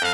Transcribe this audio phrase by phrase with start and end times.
[0.00, 0.12] Sinterklaas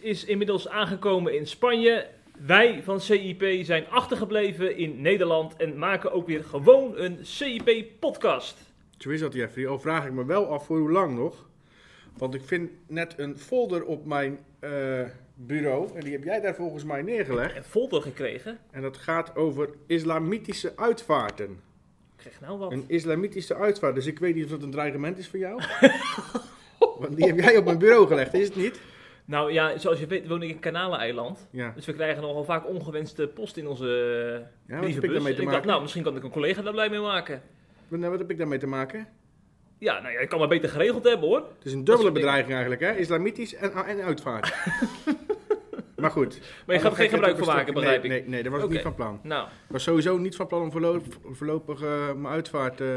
[0.00, 2.06] is inmiddels aangekomen in Spanje.
[2.38, 8.56] Wij van CIP zijn achtergebleven in Nederland en maken ook weer gewoon een CIP-podcast.
[8.98, 9.68] Zo is dat, Jeffrey.
[9.68, 11.46] Al vraag ik me wel af voor hoe lang nog.
[12.18, 14.70] Want ik vind net een folder op mijn eh,
[15.34, 15.88] bureau.
[15.94, 17.56] En die heb jij daar volgens mij neergelegd.
[17.56, 18.58] Een folder gekregen.
[18.70, 21.50] En dat gaat over islamitische uitvaarten.
[21.50, 22.72] Ik krijg nou wat.
[22.72, 23.94] Een islamitische uitvaart.
[23.94, 25.60] Dus ik weet niet of dat een dreigement is voor jou.
[26.98, 28.80] Want die heb jij op mijn bureau gelegd, is het niet?
[29.24, 31.46] Nou ja, zoals je weet woon ik in Kanaleneiland.
[31.50, 31.72] Ja.
[31.76, 34.94] Dus we krijgen nogal vaak ongewenste post in onze Ja, wat brievenbus.
[34.94, 35.68] heb ik daarmee te ik dacht, maken?
[35.68, 37.42] nou, misschien kan ik een collega daar blij mee maken.
[37.88, 39.06] Nou, wat heb ik daarmee te maken?
[39.84, 41.38] Ja, nou ja, ik kan maar beter geregeld hebben hoor.
[41.56, 42.92] Het is een Dat dubbele bedreiging eigenlijk, hè?
[42.96, 44.54] Islamitisch en, en uitvaart.
[45.96, 46.40] maar goed.
[46.66, 48.22] Maar je gaat er geen gebruik van maken, begrijp nee, ik.
[48.22, 48.74] Nee, nee, daar was ik Oké.
[48.74, 49.20] niet van plan.
[49.22, 52.80] Nou, Ik was sowieso niet van plan om voorlopig, voorlopig eh, mijn uitvaart...
[52.80, 52.88] eh,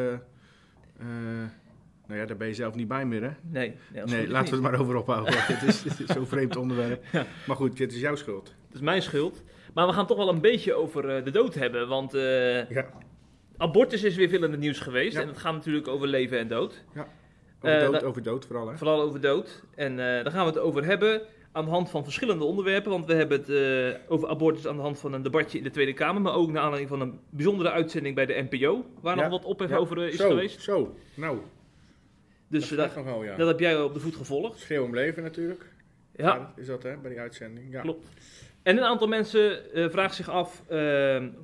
[2.08, 3.30] nou ja, daar ben je zelf niet bij meer, hè?
[3.42, 3.76] nee.
[3.92, 5.34] nee, dat Nee, laten we het maar over ophouden.
[5.38, 7.04] Het is, het is zo'n vreemd onderwerp.
[7.48, 8.46] Maar goed, dit is jouw schuld.
[8.46, 9.44] Dat is mijn schuld.
[9.74, 11.88] Maar we gaan toch wel een beetje over de dood hebben.
[11.88, 12.86] Want Ja.
[13.58, 15.14] Abortus is weer veel in het nieuws geweest.
[15.16, 15.22] Ja.
[15.22, 16.84] En het gaat natuurlijk over leven en dood.
[17.62, 18.78] Over, Eh, dood, dat- over dood vooral, hè?
[18.78, 19.64] Vooral over dood.
[19.76, 22.92] En eh, daar gaan we het over hebben aan de hand van verschillende onderwerpen.
[22.92, 25.70] Want we hebben het eh, over abortus aan de hand van een debatje in de
[25.70, 26.22] Tweede Kamer.
[26.22, 28.86] Maar ook naar aanleiding van een bijzondere uitzending bij de NPO.
[29.02, 29.22] Waar Ja.
[29.22, 29.76] nog wat ophef Ja.
[29.78, 30.62] over is zo, geweest.
[30.62, 31.38] Zo, nou.
[32.48, 33.06] Dus dat dat,
[33.38, 33.46] ja.
[33.48, 34.60] heb jij op de voet gevolgd.
[34.60, 35.66] Schreeuw om leven natuurlijk.
[36.16, 36.98] Ja, Is dat, hè?
[36.98, 37.72] Bij die uitzending.
[37.72, 37.82] Ja.
[37.82, 38.06] klopt.
[38.64, 39.60] En een aantal mensen
[39.92, 40.64] vragen zich af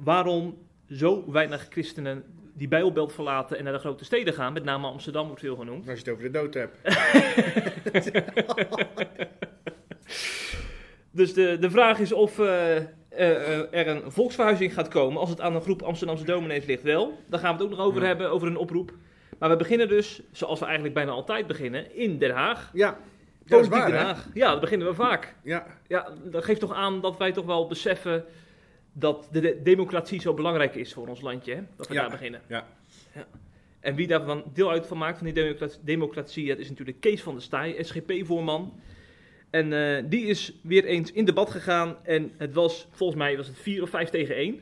[0.04, 0.58] waarom
[0.90, 2.24] zo weinig christenen
[2.56, 4.54] die Bijbelbelt verlaten en naar de grote steden gaan.
[4.54, 5.90] Met name Amsterdam wordt veel genoemd.
[5.90, 6.78] Als je het over de dood hebt.
[11.12, 15.20] Dus de, de vraag is of eh, eh, eh, er een volksverhuizing gaat komen.
[15.20, 17.20] Als het aan een groep Amsterdamse dominees ligt wel.
[17.28, 18.08] Daar gaan we het ook nog over Ja.
[18.08, 18.94] hebben, over een oproep.
[19.40, 22.70] Maar we beginnen dus, zoals we eigenlijk bijna altijd beginnen, in Den Haag.
[22.74, 22.98] Ja,
[23.48, 24.06] Politiek waar, Den hè?
[24.06, 24.28] Haag.
[24.34, 25.36] Ja, dat beginnen we vaak.
[25.44, 28.26] Ja, Ja, dat geeft toch aan dat wij toch wel beseffen
[28.94, 31.54] dat de, de democratie zo belangrijk is voor ons landje.
[31.56, 31.62] Hè?
[31.76, 32.02] Dat we Ja.
[32.02, 32.42] daar beginnen.
[32.48, 32.68] Ja.
[33.16, 33.26] Ja.
[33.80, 37.22] En wie daarvan deel uit van maakt van die democratie, democratie, dat is natuurlijk Kees
[37.22, 38.74] van der Staaij, SGP-voorman.
[39.50, 41.96] En eh, die is weer eens in debat gegaan.
[42.04, 44.60] En het was, volgens mij was het 4 of 5 tegen 1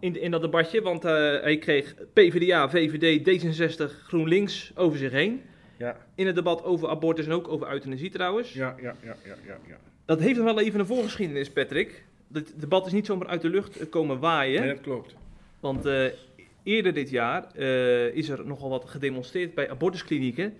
[0.00, 0.82] in, in dat debatje.
[0.82, 5.42] Want eh, hij kreeg PvdA, VVD, D66, GroenLinks over zich heen.
[5.76, 8.52] ja, In het debat over abortus en ook over euthanasie trouwens.
[8.52, 9.58] ja, ja, ja, ja, ja.
[9.68, 9.78] ja.
[10.04, 12.04] Dat heeft nog wel even een voorgeschiedenis, Patrick.
[12.32, 14.60] Het debat is niet zomaar uit de lucht komen waaien.
[14.60, 15.14] Nee, dat klopt.
[15.60, 16.04] Want eh,
[16.62, 20.54] eerder dit jaar eh, is er nogal wat gedemonstreerd bij abortusklinieken.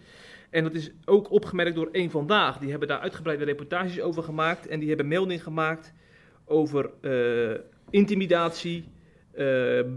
[0.50, 2.58] En dat is ook opgemerkt door één Vandaag.
[2.58, 4.66] Die hebben daar uitgebreide reportages over gemaakt.
[4.66, 5.92] En die hebben melding gemaakt
[6.44, 8.84] over eh, intimidatie,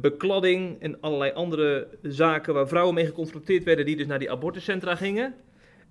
[0.01, 4.95] bekladding en allerlei andere zaken waar vrouwen mee geconfronteerd werden die dus naar die abortuscentra
[4.95, 5.35] gingen.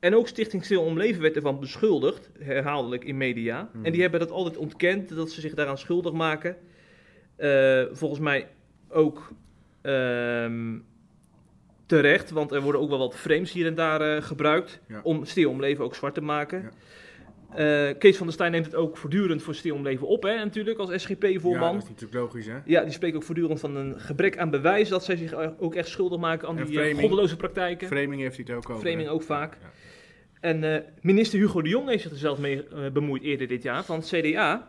[0.00, 3.70] En ook Stichting Stil om Leven werd ervan beschuldigd, herhaaldelijk in media.
[3.72, 3.84] Mhm.
[3.84, 6.56] En die hebben dat altijd ontkend, dat ze zich daaraan schuldig maken.
[7.36, 8.48] Eh, volgens mij
[8.88, 9.32] ook
[9.82, 10.78] ehm,
[11.86, 15.00] terecht, want er worden ook wel wat frames hier en daar eh, gebruikt Ja.
[15.02, 16.62] om Stil om Leven ook zwart te maken.
[16.62, 16.70] Ja.
[17.54, 20.34] Eh, Kees van der Staaij neemt het ook voortdurend voor Stil om Leven op, hè,
[20.36, 21.72] natuurlijk, als Ja, SGP-voorman.
[21.72, 22.56] dat is natuurlijk logisch, hè?
[22.64, 25.88] Ja, die spreekt ook voortdurend van een gebrek aan bewijs dat zij zich ook echt
[25.88, 27.00] schuldig maken aan En die eh, framing.
[27.00, 27.86] goddeloze praktijken.
[27.88, 28.86] Framing heeft hij het ook over.
[28.86, 29.14] Framing hè?
[29.14, 29.56] ook vaak.
[29.60, 29.70] Ja.
[30.40, 33.84] En eh, minister Hugo de Jong heeft zich er zelf mee bemoeid eerder dit jaar
[33.84, 34.68] van het CDA.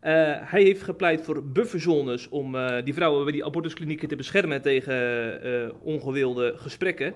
[0.00, 6.52] Hij heeft gepleit voor bufferzones om die vrouwen bij die abortusklinieken te beschermen tegen ongewilde
[6.56, 7.14] gesprekken.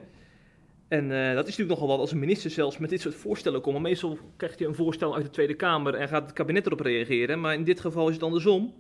[0.89, 3.61] En eh, dat is natuurlijk nogal wat als een minister zelfs met dit soort voorstellen
[3.61, 3.81] komt.
[3.81, 7.41] Meestal krijgt hij een voorstel uit de Tweede Kamer en gaat het kabinet erop reageren.
[7.41, 8.75] Maar in dit geval is het andersom.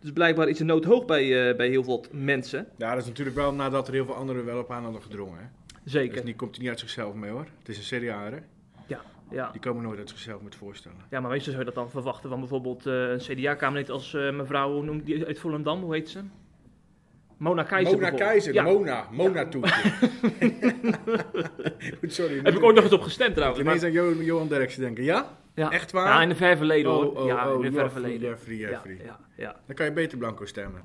[0.00, 2.66] Dus blijkbaar is de nood hoog bij, eh, bij heel veel mensen.
[2.76, 5.38] Ja, dat is natuurlijk wel nadat er heel veel anderen wel op aan hadden gedrongen,
[5.38, 5.44] hè?
[5.84, 6.14] Zeker.
[6.14, 7.46] Dus die komt hij niet uit zichzelf mee, hoor.
[7.58, 8.38] Het is een CDA, hè?
[9.32, 9.50] Ja.
[9.50, 10.98] Die komen nooit uit zichzelf met voorstellen.
[11.10, 14.72] Ja, maar meestal zou je dat dan verwachten van bijvoorbeeld eh, een CDA-kamerlid als mevrouw,
[14.72, 16.20] hoe noemt die uit Volendam, hoe heet ze?
[17.40, 17.94] Mona Keizer.
[17.94, 18.10] Mona.
[18.10, 19.92] Keizer, Ja, Mona, Mona toetje.
[22.02, 22.40] Sorry.
[22.42, 23.60] heb ik ook nog eens op gestemd trouwens.
[23.60, 25.04] Ineens Maar, aan Johan, Derksen denken.
[25.04, 25.38] Ja?
[25.54, 25.70] ja.
[25.70, 26.06] Echt waar?
[26.06, 27.10] Ja, in de ver verleden hoor.
[27.10, 29.16] Oh, oh, ja, oh, in de ver Jeffrey, verleden.
[29.36, 29.56] Ja.
[29.66, 30.82] Dan kan je beter blanco stemmen.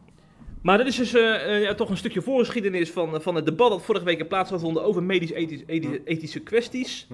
[0.62, 3.81] Maar dat is dus eh, eh, toch een stukje voorgeschiedenis van, van het debat dat
[3.81, 7.08] vorige week plaats had gevonden over medisch-ethische ethische kwesties.
[7.08, 7.13] Hm.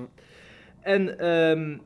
[0.82, 1.78] En ehm,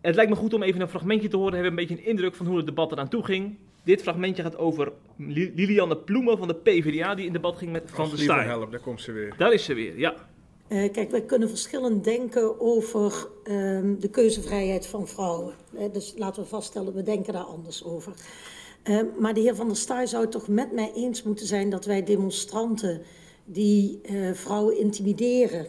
[0.00, 1.52] het lijkt me goed om even een fragmentje te horen.
[1.52, 3.58] We hebben een beetje een indruk van hoe het debat eraan toe ging.
[3.84, 7.82] Dit fragmentje gaat over Li- Lilianne Ploemen van de PvdA die in debat ging met
[7.86, 8.44] Van der Staaij.
[8.44, 9.34] help, daar komt ze weer.
[9.38, 10.14] Daar is ze weer, ja.
[10.68, 15.54] Uh, kijk, wij kunnen verschillend denken over um, de keuzevrijheid van vrouwen.
[15.74, 18.12] Uh, dus laten we vaststellen, we denken daar anders over.
[18.84, 21.70] Uh, maar de heer Van der Staaij zou het toch met mij eens moeten zijn
[21.70, 23.02] dat wij demonstranten
[23.44, 24.00] die
[24.32, 25.66] vrouwen intimideren,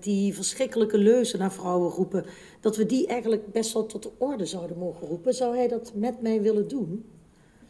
[0.00, 2.24] die verschrikkelijke leuzen naar vrouwen roepen,
[2.60, 5.34] dat we die eigenlijk best wel tot de orde zouden mogen roepen.
[5.34, 7.04] Zou hij dat met mij willen doen?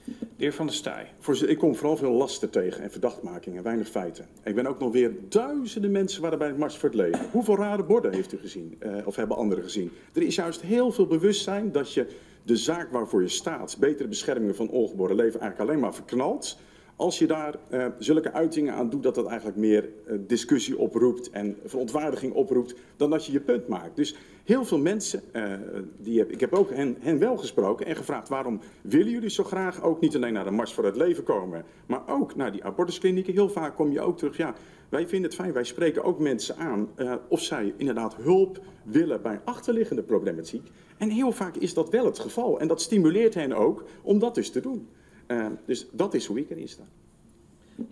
[0.07, 1.13] De heer Van der Staaij.
[1.47, 4.27] Ik kom vooral veel lasten tegen en verdachtmakingen, weinig feiten.
[4.45, 7.29] Ik ben ook nog weer duizenden mensen waren bij het Mars voor het Leven.
[7.31, 8.79] Hoeveel rare borden heeft u gezien?
[8.81, 9.91] Uh, of hebben anderen gezien?
[10.13, 12.07] Er is juist heel veel bewustzijn dat je
[12.43, 16.59] de zaak waarvoor je staat, betere bescherming van ongeboren leven, eigenlijk alleen maar verknalt.
[16.97, 21.31] Als je daar uh, zulke uitingen aan doet, dat dat eigenlijk meer uh, discussie oproept
[21.31, 23.97] en verontwaardiging oproept, dan dat je je punt maakt.
[23.97, 25.53] Dus heel veel mensen, uh,
[25.99, 29.45] die heb, ik heb ook hen, hen wel gesproken en gevraagd waarom willen jullie zo
[29.45, 32.65] graag ook niet alleen naar de Mars voor het Leven komen, maar ook naar die
[32.65, 33.33] abortusklinieken.
[33.33, 34.55] Heel vaak kom je ook terug, ja,
[34.89, 36.89] wij vinden het fijn, wij spreken ook mensen aan
[37.29, 40.71] of zij inderdaad hulp willen bij achterliggende problematiek.
[40.99, 44.35] En heel vaak is dat wel het geval en dat stimuleert hen ook om dat
[44.35, 44.89] dus te doen.
[45.29, 46.83] Uh, dus dat is hoe ik erin sta.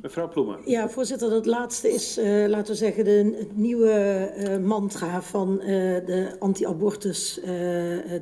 [0.02, 0.58] Mevrouw Ploemen.
[0.64, 5.56] Ja, voorzitter, dat laatste is, uh, laten we zeggen, de, het nieuwe uh, mantra van
[5.56, 7.40] de anti-abortus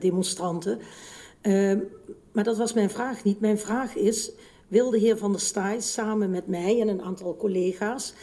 [0.01, 0.79] demonstranten.
[2.33, 3.41] maar dat was mijn vraag niet.
[3.41, 4.33] Mijn vraag is,
[4.69, 8.15] wil de heer Van der Staaij samen met mij en een aantal collega's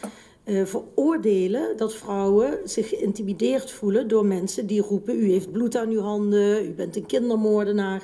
[0.45, 6.01] veroordelen dat vrouwen zich geïntimideerd voelen door mensen die roepen, u heeft bloed aan uw
[6.01, 8.03] handen, u bent een kindermoordenaar...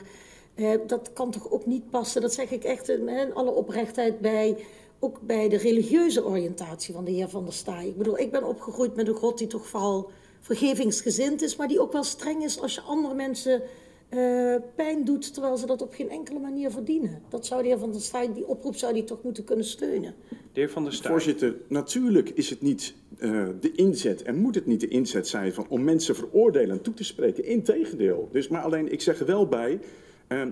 [0.55, 4.57] Uh, dat kan toch ook niet passen, dat zeg ik echt in alle oprechtheid bij,
[4.99, 7.87] ook bij de religieuze oriëntatie van de heer Van der Staaij.
[7.87, 11.79] Ik bedoel, ik ben opgegroeid met een God die toch vooral vergevingsgezind is, maar die
[11.79, 13.61] ook wel streng is als je andere mensen
[14.09, 17.21] uh, pijn doet, terwijl ze dat op geen enkele manier verdienen.
[17.29, 20.15] Dat zou de heer Van der Staaij, die oproep zou die toch moeten kunnen steunen.
[20.29, 21.11] De heer Van der Staaij.
[21.11, 25.53] Voorzitter, natuurlijk is het niet uh, de inzet en moet het niet de inzet zijn
[25.53, 27.45] van, om mensen veroordelen en toe te spreken.
[27.45, 28.29] Integendeel.
[28.31, 29.79] Dus, maar alleen, ik zeg er wel bij,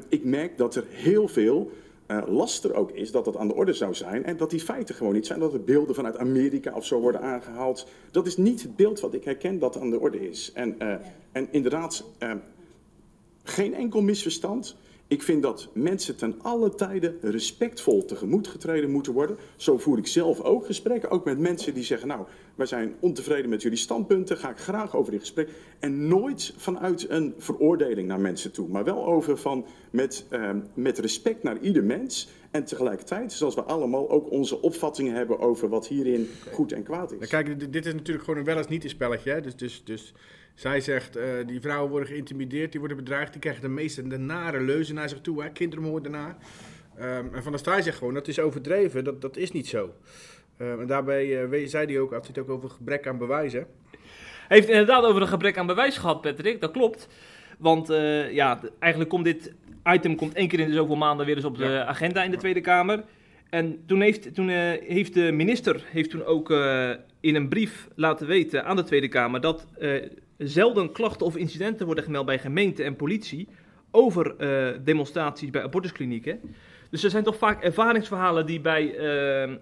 [0.09, 1.71] ik merk dat er heel veel
[2.07, 4.25] uh, last er ook is dat dat aan de orde zou zijn.
[4.25, 5.39] En dat die feiten gewoon niet zijn.
[5.39, 7.87] Dat er beelden vanuit Amerika of zo worden aangehaald.
[8.11, 10.51] Dat is niet het beeld wat ik herken dat aan de orde is.
[10.53, 10.95] En, uh,
[11.31, 12.33] en inderdaad, uh,
[13.43, 14.75] geen enkel misverstand.
[15.13, 19.37] Ik vind dat mensen ten alle tijden respectvol tegemoet getreden moeten worden.
[19.55, 22.07] Zo voer ik zelf ook gesprekken, ook met mensen die zeggen...
[22.07, 22.25] nou,
[22.55, 25.49] wij zijn ontevreden met jullie standpunten, ga ik graag over in gesprek.
[25.79, 30.99] En nooit vanuit een veroordeling naar mensen toe, maar wel over van met, uh, met
[30.99, 32.27] respect naar ieder mens...
[32.51, 37.11] En tegelijkertijd, zoals we allemaal ook onze opvattingen hebben over wat hierin goed en kwaad
[37.11, 37.17] is.
[37.17, 39.31] Nou, kijk, dit is natuurlijk gewoon een wel eens niet een spelletje.
[39.31, 39.41] Hè?
[39.41, 40.13] Dus, dus, dus
[40.53, 44.17] zij zegt, uh, die vrouwen worden geïntimideerd, die worden bedreigd, die krijgen de meeste de
[44.17, 46.35] nare leuzen naar zich toe, hè, kindermoordenaar.
[46.99, 49.93] Um, en Van der Staaij zegt gewoon, dat is overdreven, dat, dat is niet zo.
[50.57, 53.67] Um, en daarbij uh, zei hij ook, had hij het ook over gebrek aan bewijzen.
[54.47, 57.07] Hij heeft inderdaad over een gebrek aan bewijs gehad, Patrick, dat klopt.
[57.57, 59.53] Want uh, ja, eigenlijk komt dit
[59.83, 61.85] item komt één keer in de zoveel maanden weer eens op de ja.
[61.85, 63.03] agenda in de Tweede Kamer.
[63.49, 67.87] En toen heeft, toen, uh, heeft de minister heeft toen ook uh, in een brief
[67.95, 69.67] laten weten aan de Tweede Kamer dat
[70.47, 73.47] zelden klachten of incidenten worden gemeld bij gemeente en politie
[73.91, 76.39] over uh, demonstraties bij abortusklinieken.
[76.89, 79.55] Dus er zijn toch vaak ervaringsverhalen die bij uh, uh,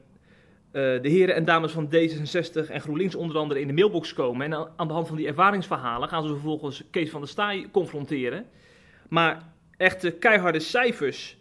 [0.74, 4.52] de heren en dames van D66 en GroenLinks onder andere in de mailbox komen.
[4.52, 8.46] En aan de hand van die ervaringsverhalen gaan ze vervolgens Kees van der Staaij confronteren.
[9.10, 9.48] Maar
[9.78, 11.38] echte keiharde cijfers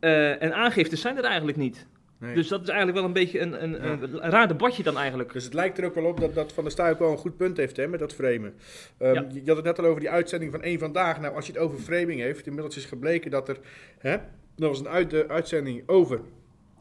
[0.00, 1.86] en aangiftes zijn er eigenlijk niet.
[2.18, 2.34] Nee.
[2.34, 3.98] Dus dat is eigenlijk wel een beetje een, een, ja.
[4.00, 5.32] een, raar debatje dan eigenlijk.
[5.32, 7.18] Dus het lijkt er ook wel op dat, dat Van der Staaij ook wel een
[7.18, 8.54] goed punt heeft hè, met dat framen.
[8.98, 9.26] Um, ja.
[9.32, 11.20] Je had het net al over die uitzending van één Vandaag.
[11.20, 13.58] Nou, als je het over framing heeft, inmiddels is gebleken dat er...
[13.98, 16.20] Hè, er was een uit, de uitzending over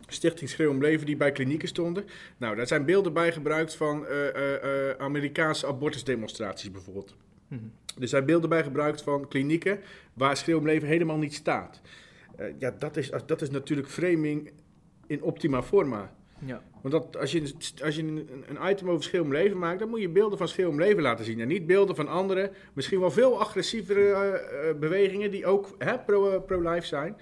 [0.07, 2.05] Stichting Schreeuw om Leven die bij klinieken stonden.
[2.37, 7.15] Nou, daar zijn beelden bij gebruikt van uh, uh, uh, Amerikaanse abortusdemonstraties bijvoorbeeld.
[7.47, 7.71] -hmm.
[7.99, 9.79] Er zijn beelden bij gebruikt van klinieken
[10.13, 11.81] waar Schreeuw om Leven helemaal niet staat.
[12.57, 14.51] ja, dat is, dat is natuurlijk framing
[15.07, 16.11] in optima forma.
[16.45, 16.61] Ja.
[16.81, 19.89] Want dat, als je, als je een, een item over schil om leven maakt, dan
[19.89, 21.39] moet je beelden van schil om leven laten zien.
[21.39, 26.41] En niet beelden van andere, misschien wel veel agressievere uh, uh, bewegingen die ook pro-life
[26.45, 27.15] pro zijn.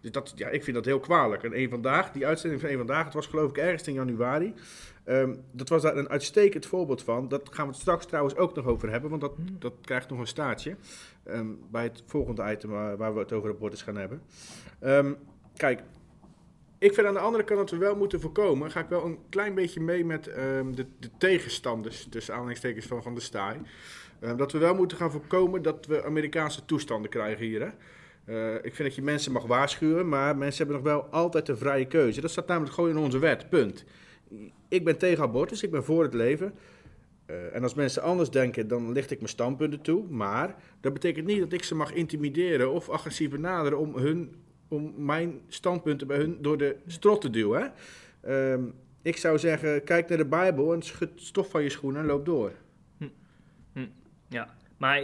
[0.00, 1.42] Dus dat, ja, ik vind dat heel kwalijk.
[1.42, 4.54] En een vandaag, die uitzending van een vandaag, het was geloof ik ergens in januari.
[5.04, 7.28] Um, dat was daar een uitstekend voorbeeld van.
[7.28, 9.56] Dat gaan we het straks trouwens ook nog over hebben, want dat, hmm.
[9.58, 10.76] dat krijgt nog een staartje.
[11.24, 14.22] Um, bij het volgende item waar, waar, we het over abortus gaan hebben.
[14.80, 15.16] Um,
[15.56, 15.82] kijk,
[16.78, 18.70] ik vind aan de andere kant dat we wel moeten voorkomen.
[18.70, 23.02] Ga ik wel een klein beetje mee met um, de, de, tegenstanders, tussen aanhalingstekens van
[23.02, 23.60] Van de Staaij.
[24.20, 27.60] Um, dat we wel moeten gaan voorkomen dat we Amerikaanse toestanden krijgen hier.
[27.60, 27.70] Hè?
[28.28, 31.56] Uh, ik vind dat je mensen mag waarschuwen, maar mensen hebben nog wel altijd een
[31.56, 32.20] vrije keuze.
[32.20, 33.84] Dat staat namelijk gewoon in onze wet, punt.
[34.68, 36.54] Ik ben tegen abortus, ik ben voor het leven.
[37.26, 40.04] Eh, en als mensen anders denken, dan licht ik mijn standpunten toe.
[40.08, 44.34] Maar dat betekent niet dat ik ze mag intimideren of agressief benaderen om, hun,
[44.68, 47.72] om mijn standpunten bij hun door de strot te duwen.
[48.20, 48.62] Ehm,
[49.02, 52.24] ik zou zeggen, kijk naar de Bijbel en schud stof van je schoenen en loop
[52.24, 52.52] door.
[52.98, 53.08] Hm.
[53.72, 53.86] Hm.
[54.28, 55.02] Ja, maar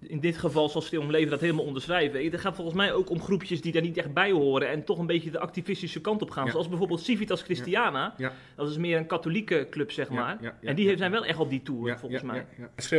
[0.00, 2.24] in dit geval zal Stil om Leven dat helemaal onderschrijven.
[2.24, 4.98] Het gaat volgens mij ook om groepjes die daar niet echt bij horen en toch
[4.98, 6.50] een beetje de activistische kant op gaan.
[6.50, 8.14] Zoals bijvoorbeeld Civitas Christiana.
[8.16, 8.32] Ja.
[8.56, 10.54] Dat is meer een katholieke club, zeg maar.
[10.62, 12.46] en die zijn wel echt op die tour, volgens mij.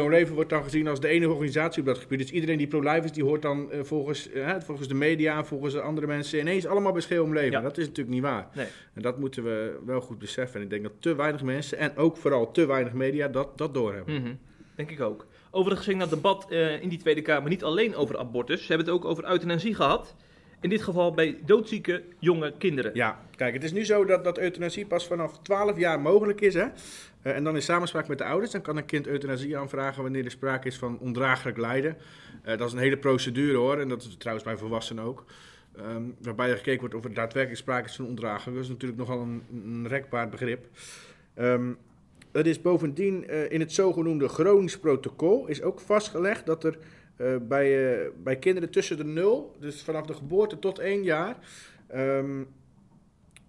[0.02, 2.20] Om Leven wordt dan gezien als de enige organisatie op dat gebied.
[2.20, 5.76] Dus iedereen die pro-life is, die hoort dan uh, volgens, uh, volgens de media, volgens
[5.76, 7.62] andere mensen ineens allemaal bij Schreeuw om Leven.
[7.62, 8.48] Dat is natuurlijk niet waar.
[8.56, 8.68] Nee.
[8.94, 10.56] En dat moeten we wel goed beseffen.
[10.56, 13.74] En ik denk dat te weinig mensen en ook vooral te weinig media dat, dat
[13.74, 14.22] doorhebben.
[14.22, 14.40] Mm
[14.76, 15.28] Denk ik ook.
[15.52, 18.62] Overigens ging dat debat uh, in die Tweede Kamer niet alleen over abortus.
[18.62, 20.16] Ze hebben het ook over euthanasie gehad.
[20.62, 22.92] In dit geval bij doodzieke jonge kinderen.
[22.94, 26.54] Ja, kijk, het is nu zo dat, dat euthanasie pas vanaf 12 jaar mogelijk is.
[26.54, 26.66] Hè?
[27.24, 28.52] Uh, en dan in samenspraak met de ouders.
[28.52, 31.98] Dan kan een kind euthanasie aanvragen wanneer er sprake is van ondraaglijk lijden.
[32.46, 33.80] Uh, dat is een hele procedure hoor.
[33.80, 35.26] En dat is trouwens bij volwassenen ook.
[35.80, 38.56] Um, waarbij er gekeken wordt of er daadwerkelijk sprake is van ondraaglijk.
[38.56, 40.66] Dat is natuurlijk nogal een, een rekbaar begrip.
[41.36, 41.78] Um,
[42.32, 46.78] het is bovendien uh, in het zogenoemde Gronings protocol is ook vastgelegd dat er
[47.18, 51.38] uh, bij, uh, bij kinderen tussen de 0, dus vanaf de geboorte tot 1 jaar,
[51.96, 52.48] um,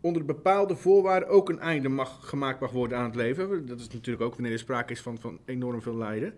[0.01, 3.67] onder bepaalde voorwaarden ook een einde mag, gemaakt mag worden aan het leven.
[3.67, 6.35] Dat is natuurlijk ook wanneer er sprake is van, van enorm veel lijden.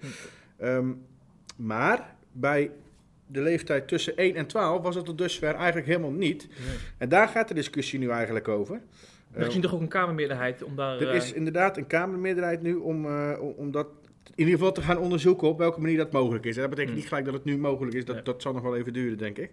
[0.63, 1.03] Um,
[1.57, 2.71] maar bij
[3.27, 6.49] de leeftijd tussen 1 en 12 was het tot dusver eigenlijk helemaal niet.
[6.49, 6.77] Nee.
[6.99, 8.81] En daar gaat de discussie nu eigenlijk over.
[9.35, 11.01] Er is toch ook een Kamermeerderheid om daar...
[11.01, 13.87] Er is eh, inderdaad een Kamermeerderheid nu om, uh, om dat
[14.25, 16.55] in ieder geval te gaan onderzoeken op welke manier dat mogelijk is.
[16.55, 16.99] En dat betekent hmm.
[16.99, 18.05] niet gelijk dat het nu mogelijk is.
[18.05, 19.51] Dat, dat zal nog wel even duren, denk ik.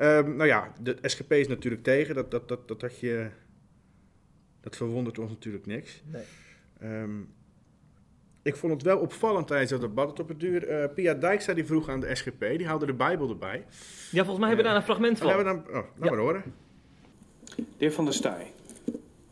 [0.00, 2.14] Um, nou ja, de SGP is natuurlijk tegen.
[2.14, 3.28] Dat, dat, dat, dat, dat, je,
[4.60, 6.02] dat verwondert ons natuurlijk niks.
[6.04, 6.22] Nee.
[7.02, 7.34] Um,
[8.42, 10.68] ik vond het wel opvallend tijdens het debat op het duur.
[10.70, 13.64] Uh, Pia Dijkstra die vroeg aan de SGP, die haalde de Bijbel erbij.
[14.10, 15.28] Ja, volgens mij hebben we daar een fragment van.
[15.28, 16.10] Ja, we dan, oh, laat ja.
[16.10, 16.42] maar horen.
[17.56, 18.52] De heer Van der Staaij.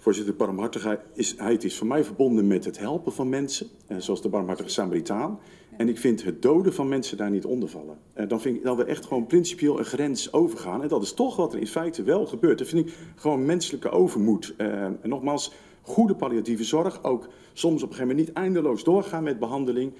[0.04, 4.68] Voorzitter, barmhartigheid is voor mij verbonden met het helpen van mensen, eh, zoals de barmhartige
[4.68, 5.38] Samaritaan.
[5.76, 7.98] En ik vind het doden van mensen daar niet onder vallen.
[8.12, 10.82] En dan vind ik dat we echt gewoon principieel een grens overgaan.
[10.82, 12.58] En dat is toch wat er in feite wel gebeurt.
[12.58, 14.54] Dat vind ik gewoon menselijke overmoed.
[14.58, 17.02] Uh, en nogmaals, goede palliatieve zorg.
[17.02, 19.92] Ook soms op een gegeven moment niet eindeloos doorgaan met behandeling.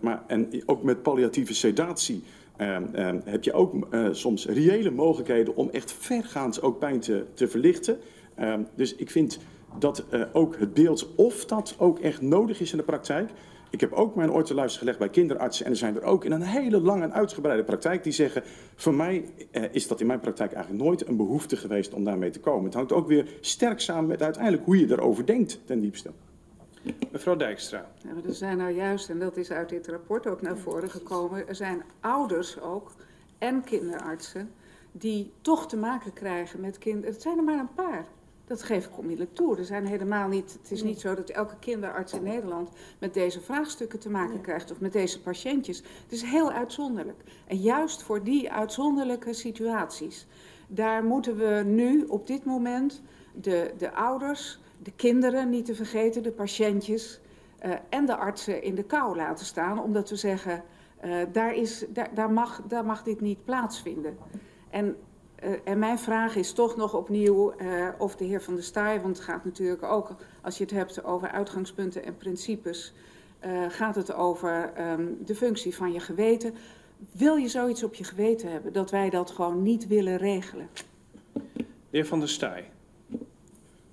[0.00, 2.22] Maar, en ook met palliatieve sedatie.
[3.24, 7.98] Heb je ook soms reële mogelijkheden om echt vergaand ook pijn te, te verlichten.
[8.40, 9.38] Um, dus ik vind
[9.78, 13.30] dat uh, ook het beeld of dat ook echt nodig is in de praktijk.
[13.70, 15.64] Ik heb ook mijn oor te luisteren gelegd bij kinderartsen.
[15.64, 18.42] En er zijn er ook in een hele lange en uitgebreide praktijk die zeggen...
[18.74, 22.30] voor mij uh, is dat in mijn praktijk eigenlijk nooit een behoefte geweest om daarmee
[22.30, 22.64] te komen.
[22.64, 26.10] Het hangt ook weer sterk samen met uiteindelijk hoe je erover denkt ten diepste.
[27.12, 27.90] Mevrouw Dijkstra.
[28.02, 31.48] Ja, er zijn nou juist, en dat is uit dit rapport ook naar voren gekomen...
[31.48, 32.92] er zijn ouders ook
[33.38, 34.50] en kinderartsen
[34.92, 37.12] die toch te maken krijgen met kinderen.
[37.12, 38.06] Het zijn er maar een paar.
[38.48, 39.56] Dat geef ik onmiddellijk toe.
[39.56, 43.40] Er zijn helemaal niet, het is niet zo dat elke kinderarts in Nederland met deze
[43.40, 45.76] vraagstukken te maken krijgt of met deze patiëntjes.
[45.78, 47.22] Het is heel uitzonderlijk.
[47.46, 50.26] En juist voor die uitzonderlijke situaties,
[50.66, 53.02] daar moeten we nu op dit moment
[53.34, 57.20] de, de ouders, de kinderen niet te vergeten, de patiëntjes
[57.64, 59.82] uh, en de artsen in de kou laten staan.
[59.82, 60.62] Omdat we zeggen,
[61.04, 64.16] uh, daar, is, daar, daar, mag, daar mag dit niet plaatsvinden.
[64.70, 64.96] En
[65.44, 69.00] uh, en mijn vraag is toch nog opnieuw uh, of de heer Van der Staaij,
[69.00, 72.92] want het gaat natuurlijk ook, als je het hebt over uitgangspunten en principes,
[73.44, 76.54] uh, gaat het over um, de functie van je geweten.
[77.12, 80.68] Wil je zoiets op je geweten hebben, dat wij dat gewoon niet willen regelen?
[81.54, 82.70] De heer Van der Staaij.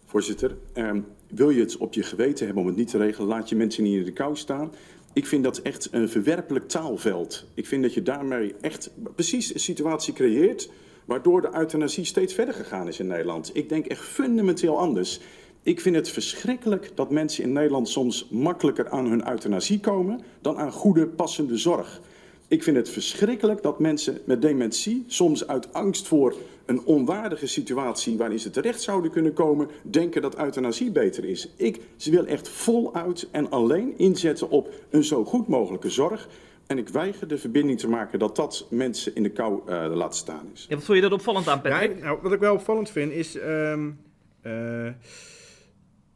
[0.06, 3.50] Voorzitter, um, wil je het op je geweten hebben om het niet te regelen, laat
[3.50, 4.72] je mensen niet in de kou staan.
[5.14, 7.46] Ik vind dat echt een verwerpelijk taalveld.
[7.54, 10.70] Ik vind dat je daarmee echt precies een situatie creëert
[11.06, 13.50] waardoor de euthanasie steeds verder gegaan is in Nederland.
[13.54, 15.20] Ik denk echt fundamenteel anders.
[15.64, 20.58] Ik vind het verschrikkelijk dat mensen in Nederland soms makkelijker aan hun euthanasie komen dan
[20.58, 22.02] aan goede, passende zorg.
[22.48, 26.36] Ik vind het verschrikkelijk dat mensen met dementie soms uit angst voor
[26.66, 31.50] een onwaardige situatie waarin ze terecht zouden kunnen komen, denken dat euthanasie beter is.
[31.56, 36.30] Ik wil echt voluit en alleen inzetten op een zo goed mogelijke zorg.
[36.68, 40.18] En ik weiger de verbinding te maken dat dat mensen in de kou uh, laten
[40.18, 40.66] staan is.
[40.70, 41.98] Ja, wat vond je dat opvallend aan, Patrick?
[41.98, 43.36] Ja, nou, wat ik wel opvallend vind is...
[43.36, 44.00] Um,
[44.44, 44.88] uh,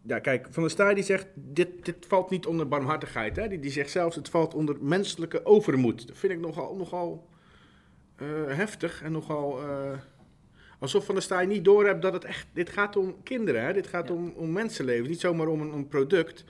[0.02, 3.36] ja, kijk, Van der Staaij die zegt, dit, dit valt niet onder barmhartigheid.
[3.36, 3.48] Hè?
[3.48, 6.08] Die, die zegt zelfs, het valt onder menselijke overmoed.
[6.08, 7.28] Dat vind ik nogal, nogal
[8.22, 9.60] uh, heftig en nogal...
[10.80, 12.48] alsof Van der Staaij niet doorhebt dat het echt...
[12.54, 13.74] Dit gaat om kinderen, hè?
[13.74, 14.14] dit gaat ja.
[14.14, 16.44] om, om mensenlevens, niet zomaar om een, om een product...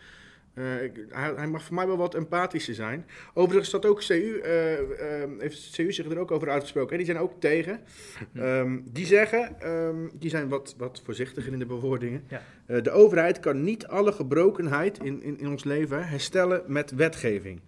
[0.59, 3.05] Uh, ik, hij, hij, mag voor mij wel wat empathischer zijn.
[3.33, 4.85] Overigens staat ook CU, uh, uh,
[5.37, 6.91] heeft CU zich er ook over uitgesproken.
[6.91, 6.97] Hè?
[6.97, 7.79] Die zijn ook tegen.
[8.37, 12.23] Um, die zeggen, um, die zijn wat, wat voorzichtiger in de bewoordingen.
[12.27, 12.81] Ja.
[12.81, 17.59] de overheid kan niet alle gebrokenheid in, in, in ons leven herstellen met wetgeving.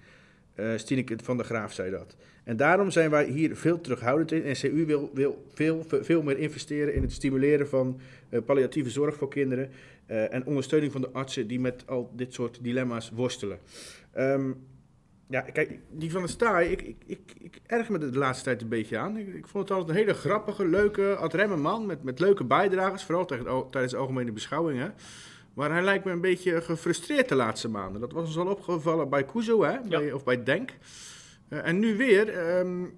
[0.75, 2.15] Stineke van der Graaf zei dat.
[2.43, 4.43] En daarom zijn wij hier veel terughoudend in.
[4.43, 7.99] En CU wil, wil veel, veel meer investeren in het stimuleren van
[8.45, 9.69] palliatieve zorg voor kinderen.
[10.11, 13.59] Uh, en ondersteuning van de artsen die met al dit soort dilemma's worstelen.
[14.17, 14.67] Um,
[15.27, 18.61] ja, kijk, die van de Staaij, ik, ik, ik, ik erg me de laatste tijd
[18.61, 19.17] een beetje aan.
[19.17, 23.03] Ik, ik vond het altijd een hele grappige, leuke, adremme man met, met leuke bijdragers.
[23.03, 23.25] Vooral
[23.69, 24.93] tijdens de algemene beschouwingen.
[25.53, 28.01] Maar hij lijkt me een beetje gefrustreerd de laatste maanden.
[28.01, 29.77] Dat was ons al opgevallen bij Kuzo, hè?
[29.89, 30.71] Bij, of bij Denk.
[31.49, 32.57] Uh, en nu weer.
[32.59, 32.93] Um,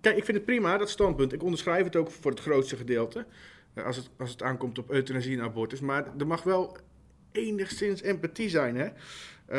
[0.00, 1.32] kijk, ik vind het prima, dat standpunt.
[1.32, 3.26] Ik onderschrijf het ook voor het grootste gedeelte.
[3.74, 5.80] Uh, als, het, als het aankomt op euthanasie en abortus.
[5.80, 6.76] Maar er mag wel
[7.32, 8.88] enigszins empathie zijn, hè?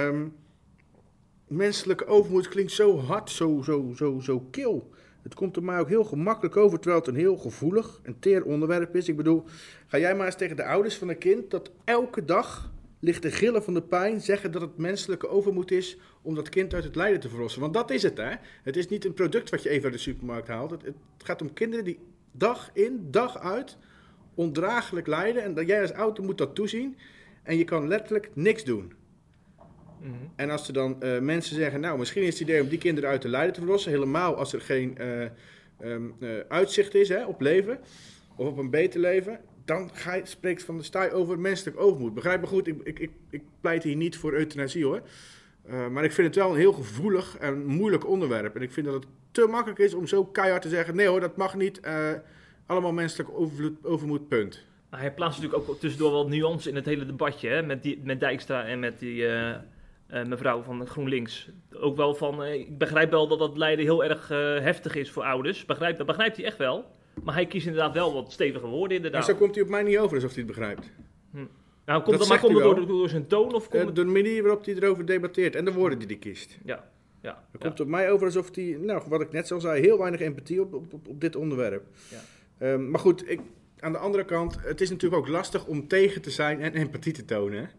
[0.08, 0.36] Um,
[1.48, 4.90] menselijke overmoed klinkt zo hard, zo, zo, zo, zo kil.
[5.22, 8.44] Het komt er mij ook heel gemakkelijk over, terwijl het een heel gevoelig en teer
[8.44, 9.08] onderwerp is.
[9.08, 9.44] Ik bedoel,
[9.88, 13.32] ga jij maar eens tegen de ouders van een kind dat elke dag ligt de
[13.32, 16.96] gillen van de pijn zeggen dat het menselijke overmoed is om dat kind uit het
[16.96, 17.62] lijden te verlossen.
[17.62, 18.36] Want dat is het, hè?
[18.64, 20.72] Het is niet een product wat je even uit de supermarkt haalt.
[20.72, 22.00] Het, het gaat om kinderen die
[22.32, 23.78] dag in, dag uit
[24.36, 25.44] ondraaglijk lijden.
[25.44, 26.98] En dat jij als ouder moet dat toezien.
[27.44, 28.94] En je kan letterlijk niks doen.
[30.02, 30.32] Mm -hmm.
[30.36, 33.10] En als er dan uh, mensen zeggen, nou misschien is het idee om die kinderen
[33.10, 35.22] uit te lijden te verlossen, helemaal als er geen uh,
[35.92, 37.80] um, uh, uitzicht is hè, op leven
[38.36, 42.14] of op een beter leven, dan ga je, spreekt Van de Staaij over menselijk overmoed.
[42.14, 45.02] Begrijp me goed, ik, ik, ik, ik pleit hier niet voor euthanasie hoor.
[45.92, 48.56] maar ik vind het wel een heel gevoelig en moeilijk onderwerp.
[48.56, 51.20] En ik vind dat het te makkelijk is om zo keihard te zeggen, nee hoor,
[51.20, 51.80] dat mag niet.
[52.72, 54.66] Allemaal menselijk overmoed, overmoed punt.
[54.90, 58.02] Nou, hij plaatst natuurlijk ook tussendoor wat nuance in het hele debatje hè, met, die,
[58.04, 59.16] met Dijkstra en met die...
[59.16, 59.56] Uh,
[60.26, 61.50] mevrouw van GroenLinks.
[61.74, 64.28] Ook wel van, uh, ik begrijp wel dat dat lijden heel erg
[64.64, 65.66] heftig is voor ouders.
[65.66, 66.86] Begrijp, dat begrijpt hij echt wel.
[67.24, 69.28] Maar hij kiest inderdaad wel wat stevige woorden inderdaad.
[69.28, 70.92] Maar zo komt hij op mij niet over alsof hij het begrijpt.
[71.32, 71.38] Hm.
[71.86, 73.54] Nou, komt dat, dat maar komt het door, door, zijn toon?
[73.54, 76.58] Of komt door de manier waarop hij erover debatteert en de woorden die hij kiest.
[76.66, 76.90] Ja.
[77.22, 77.68] Ja, dat ja.
[77.68, 80.62] komt op mij over alsof hij, nou, wat ik net al zei, heel weinig empathie
[80.62, 81.84] op, op, op, op dit onderwerp.
[82.10, 82.20] Ja.
[82.64, 83.40] Um, maar goed, ik,
[83.80, 87.14] aan de andere kant, het is natuurlijk ook lastig om tegen te zijn en empathie
[87.14, 87.70] te tonen.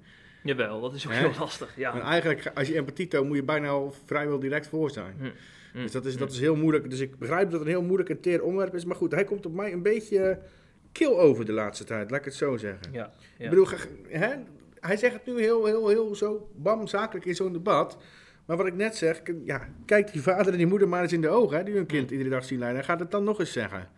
[0.43, 1.19] Jawel, dat is ook He?
[1.19, 1.77] heel lastig.
[1.77, 1.95] Ja.
[1.95, 5.15] En eigenlijk, als je empathie toont, moet je bijna al vrijwel direct voor zijn.
[5.19, 5.31] Hm.
[5.73, 5.83] Hm.
[5.83, 6.91] Dus dat is, dat is heel moeilijk.
[6.91, 8.85] Dus ik begrijp dat het een heel moeilijk en teer onderwerp is.
[8.85, 10.39] Maar goed, hij komt op mij een beetje
[10.93, 12.93] kil over de laatste tijd, laat ik het zo zeggen.
[12.93, 13.45] Ja, ja.
[13.45, 13.67] Ik bedoel,
[14.09, 14.29] hè,
[14.81, 17.97] hij zegt het nu heel, heel, heel zo bam, zakelijk in zo'n debat.
[18.45, 21.21] Maar wat ik net zeg, ja, kijk die vader en die moeder maar eens in
[21.21, 22.77] de ogen, hè, die hun kind iedere dag zien lijden.
[22.77, 23.89] Hij gaat het dan nog eens zeggen.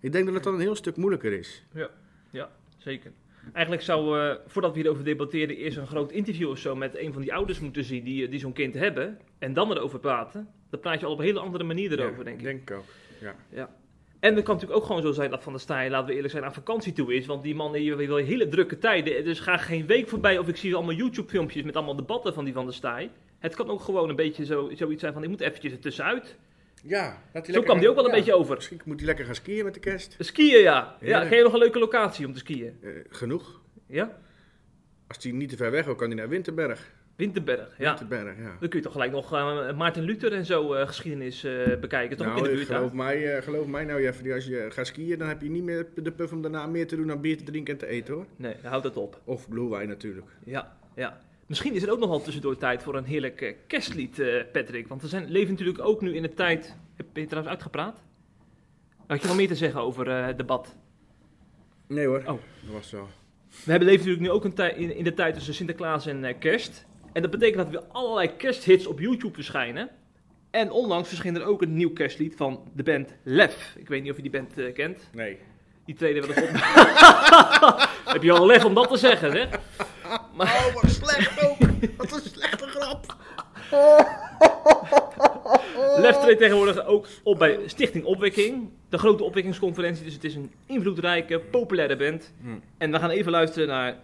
[0.00, 1.64] Ik denk dat het dan een heel stuk moeilijker is.
[1.72, 1.90] Ja,
[2.30, 3.12] ja zeker.
[3.52, 7.12] Eigenlijk zou, uh, voordat we hierover debatteren, eerst een groot interview of zo met een
[7.12, 9.18] van die ouders moeten zien die, die zo'n kind hebben.
[9.38, 10.48] En dan erover praten.
[10.70, 12.44] Dan praat je al op een hele andere manier erover, ja, denk ik.
[12.44, 12.84] denk ik ook,
[13.20, 13.34] ja.
[13.48, 13.70] ja.
[14.24, 16.32] En het kan natuurlijk ook gewoon zo zijn dat Van der Staaij, laten we eerlijk
[16.32, 17.26] zijn, aan vakantie toe is.
[17.26, 19.24] Want die man heeft wel hele drukke tijden.
[19.24, 22.54] Dus ga geen week voorbij of ik zie allemaal YouTube-filmpjes met allemaal debatten van die
[22.54, 23.10] Van der Staaij.
[23.38, 26.36] Het kan ook gewoon een beetje zo, zoiets zijn van, ik moet eventjes er tussenuit.
[26.86, 28.54] Ja, dat Zo kwam die ook wel ja, een beetje over.
[28.54, 30.16] Misschien moet hij lekker gaan skiën met de kerst.
[30.18, 30.96] Skiën, ja.
[31.00, 31.34] Ja, ja.
[31.34, 32.78] Je nog een leuke locatie om te skiën?
[32.80, 33.60] Uh, genoeg.
[33.86, 34.18] Ja?
[35.06, 36.92] Als hij niet te ver weg wil, kan hij naar Winterberg.
[37.16, 37.88] Winterberg, ja.
[37.88, 38.56] Winterberg, ja.
[38.60, 42.16] Dan kun je toch gelijk nog uh, Maarten Luther en zo uh, geschiedenis uh, bekijken.
[42.16, 45.18] Toch nou, in de buurt, geloof mij, geloof mij nou, Jeffrey, als je gaat skiën,
[45.18, 47.44] dan heb je niet meer de puff om daarna meer te doen dan bier te
[47.44, 48.26] drinken en te eten, hoor.
[48.36, 49.20] Nee, houd dat op.
[49.24, 50.26] Of glühwein natuurlijk.
[50.44, 51.20] Ja, ja.
[51.46, 54.88] Misschien is het ook nog wel tussendoor tijd voor een heerlijk kerstlied, Patrick.
[54.88, 56.76] Want we zijn, leven natuurlijk ook nu in de tijd...
[56.96, 58.02] Heb je trouwens uitgepraat?
[59.06, 60.76] Had je nog meer te zeggen over het debat?
[61.86, 62.26] Nee hoor, oh.
[62.26, 63.08] dat was zo.
[63.64, 66.24] We hebben leven natuurlijk nu ook een tij, in, in, de tijd tussen Sinterklaas en
[66.24, 66.86] uh, kerst.
[67.12, 69.90] En dat betekent dat er weer allerlei kersthits op YouTube verschijnen.
[70.50, 73.74] En onlangs verscheen er ook een nieuw kerstlied van de band Lef.
[73.78, 75.08] Ik weet niet of je die band uh, kent.
[75.12, 75.38] Nee.
[75.84, 76.50] Die treden wel eens op.
[78.14, 79.46] Heb je al lef om dat te zeggen, hè?
[80.34, 80.46] Maar...
[80.46, 81.58] Oh, wat slecht ook.
[81.96, 83.16] Wat een slechte grap.
[85.96, 88.68] Lef treedt tegenwoordig ook op bij Stichting Opwekking.
[88.88, 90.04] De grote opwekkingsconferentie.
[90.04, 92.32] Dus het is een invloedrijke, populaire band.
[92.40, 92.62] Hmm.
[92.78, 93.96] En we gaan even luisteren naar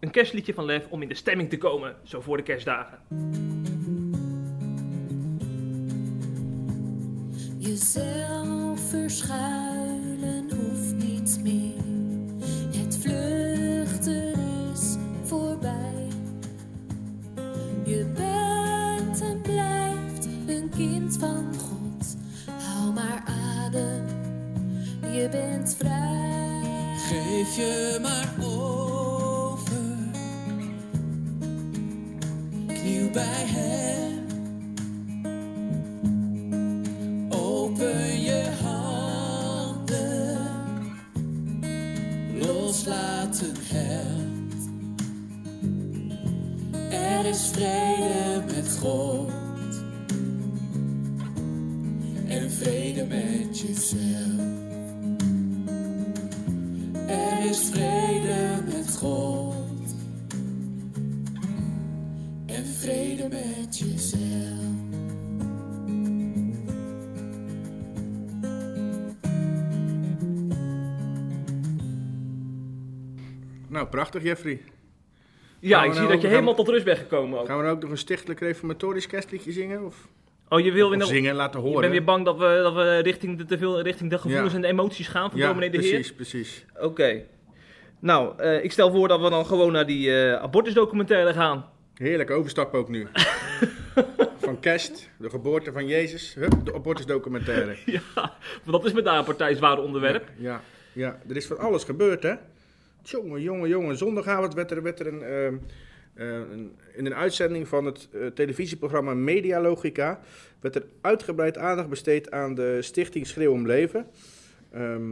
[0.00, 1.96] een kerstliedje van Lef om in de stemming te komen.
[2.02, 2.98] Zo voor de kerstdagen.
[7.58, 11.77] Jezelf verschuilen hoeft niet meer.
[17.88, 22.16] Je bent en blijft een kind van God.
[22.62, 23.24] Hou maar
[23.64, 24.04] adem,
[25.12, 26.96] je bent vrij.
[27.08, 29.76] Geef je maar over.
[32.66, 34.26] Kniel bij hem.
[37.28, 40.38] Open je handen,
[42.40, 44.27] loslaten held.
[47.08, 49.30] Er is vrede met God
[52.26, 54.40] en vrede met jezelf.
[57.06, 59.94] Er is vrede met God
[62.46, 64.26] en vrede met jezelf.
[73.68, 74.60] Nou, prachtig Jeffrey.
[75.60, 77.46] Ja, ik zie nou dat je helemaal tot rust bent gekomen ook.
[77.46, 79.84] Gaan we dan ook nog een stichtelijk reformatorisch kerstliedje zingen?
[79.84, 80.08] Of,
[80.48, 81.08] Oh, je wil weer nog...
[81.08, 81.80] zingen, laten horen?
[81.80, 84.56] bent weer bang dat we, dat we richting, de, te veel richting de gevoelens Ja.
[84.56, 85.90] en de emoties gaan van ja, dominee de Heer?
[85.90, 86.64] precies, precies.
[86.80, 87.22] Oké.
[87.98, 91.66] Nou, eh, ik stel voor dat we dan gewoon naar die eh abortusdocumentaire gaan.
[91.94, 93.06] Heerlijk overstap ook nu.
[94.38, 97.76] van kerst, de geboorte van Jezus, hup, de abortusdocumentaire.
[97.86, 98.00] ja,
[98.64, 100.28] want dat is met een partij onderwerp.
[100.36, 100.60] Ja,
[100.92, 102.34] ja, er is van alles gebeurd, hè?
[103.10, 103.96] Jongen, jongen, jongen.
[103.96, 105.56] Zondagavond werd er, ehm,
[106.14, 110.20] eh, een- in een uitzending van het eh, televisieprogramma Medialogica...
[110.60, 114.06] werd er uitgebreid aandacht besteed aan de stichting Schreeuw om Leven.
[114.72, 115.02] Ehm,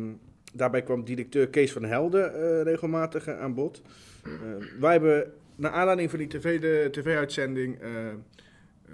[0.54, 3.82] daarbij kwam directeur Kees van Helden eh, regelmatig aan bod.
[4.24, 4.30] Eh,
[4.80, 7.80] wij hebben, naar aanleiding van die tv, tv-uitzending...
[7.80, 7.90] eh,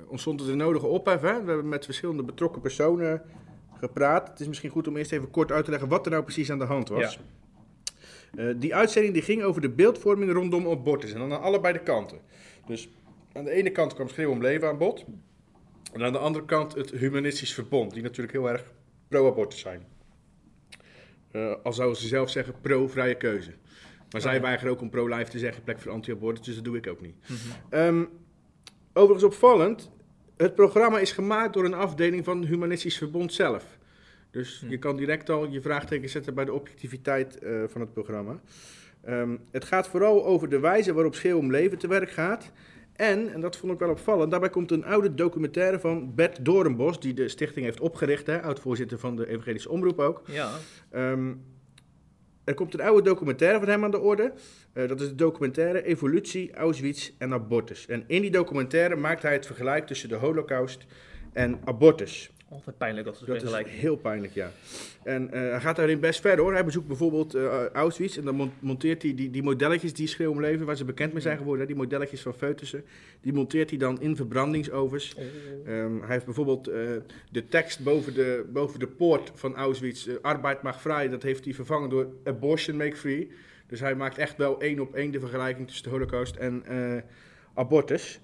[0.07, 1.21] ontstond er de nodige ophef?
[1.21, 3.23] We hebben met verschillende betrokken personen
[3.79, 4.29] gepraat.
[4.29, 6.51] Het is misschien goed om eerst even kort uit te leggen wat er nou precies
[6.51, 7.19] aan de hand was.
[8.35, 11.13] Eh, die uitzending die ging over de beeldvorming rondom abortus.
[11.13, 12.19] En dan aan allebei de kanten.
[12.67, 12.89] Dus
[13.33, 15.05] aan de ene kant kwam Schreeuw om Leven aan bod.
[15.93, 17.93] En aan de andere kant het Humanistisch Verbond.
[17.93, 18.73] Die natuurlijk heel erg
[19.09, 19.87] pro-abortus zijn.
[21.31, 23.53] Eh, al zouden ze zelf zeggen pro-vrije keuze.
[24.11, 26.45] Maar zij weigeren ook om pro-life te zeggen plek voor anti-abortus.
[26.45, 27.15] Dus dat doe ik ook niet.
[27.71, 28.05] Ehm,
[28.93, 29.91] overigens opvallend.
[30.37, 33.79] Het programma is gemaakt door een afdeling van het Humanistisch Verbond zelf.
[34.33, 38.41] Dus je kan direct al je vraagteken zetten bij de objectiviteit eh, van het programma.
[39.05, 42.53] Ehm, het gaat vooral over de wijze waarop Schreeuw om Leven te werk gaat.
[42.93, 47.01] En, en dat vond ik wel opvallend, daarbij komt een oude documentaire van Bert Doornbos,
[47.01, 50.23] die de stichting heeft opgericht, oud-voorzitter van de Evangelische Omroep ook.
[50.27, 50.51] Ja.
[50.91, 51.33] Ehm,
[52.45, 54.33] er komt een oude documentaire van hem aan de orde.
[54.73, 57.87] Eh, dat is de documentaire Evolutie, Auschwitz en Abortus.
[57.87, 60.87] En in die documentaire maakt hij het vergelijk tussen de holocaust
[61.33, 62.33] en abortus.
[62.53, 63.73] Altijd pijnlijk als ze Dat is vergelijken.
[63.73, 64.51] heel pijnlijk, ja.
[65.03, 66.53] En eh, hij gaat daarin best ver hoor.
[66.53, 70.31] Hij bezoekt bijvoorbeeld eh, Auschwitz en dan mon- monteert hij die, die modelletjes die schreeuw
[70.31, 72.85] om leven, waar ze bekend mee zijn geworden, die modelletjes van foetussen,
[73.21, 75.17] die monteert hij dan in verbrandingsovens.
[75.67, 76.81] Ehm, hij heeft bijvoorbeeld eh,
[77.31, 81.55] de tekst boven de, boven de poort van Auschwitz, arbeid mag vrij, dat heeft hij
[81.55, 83.31] vervangen door abortion make free.
[83.67, 86.65] Dus hij maakt echt wel één op één de vergelijking tussen de holocaust en
[87.55, 88.21] abortus.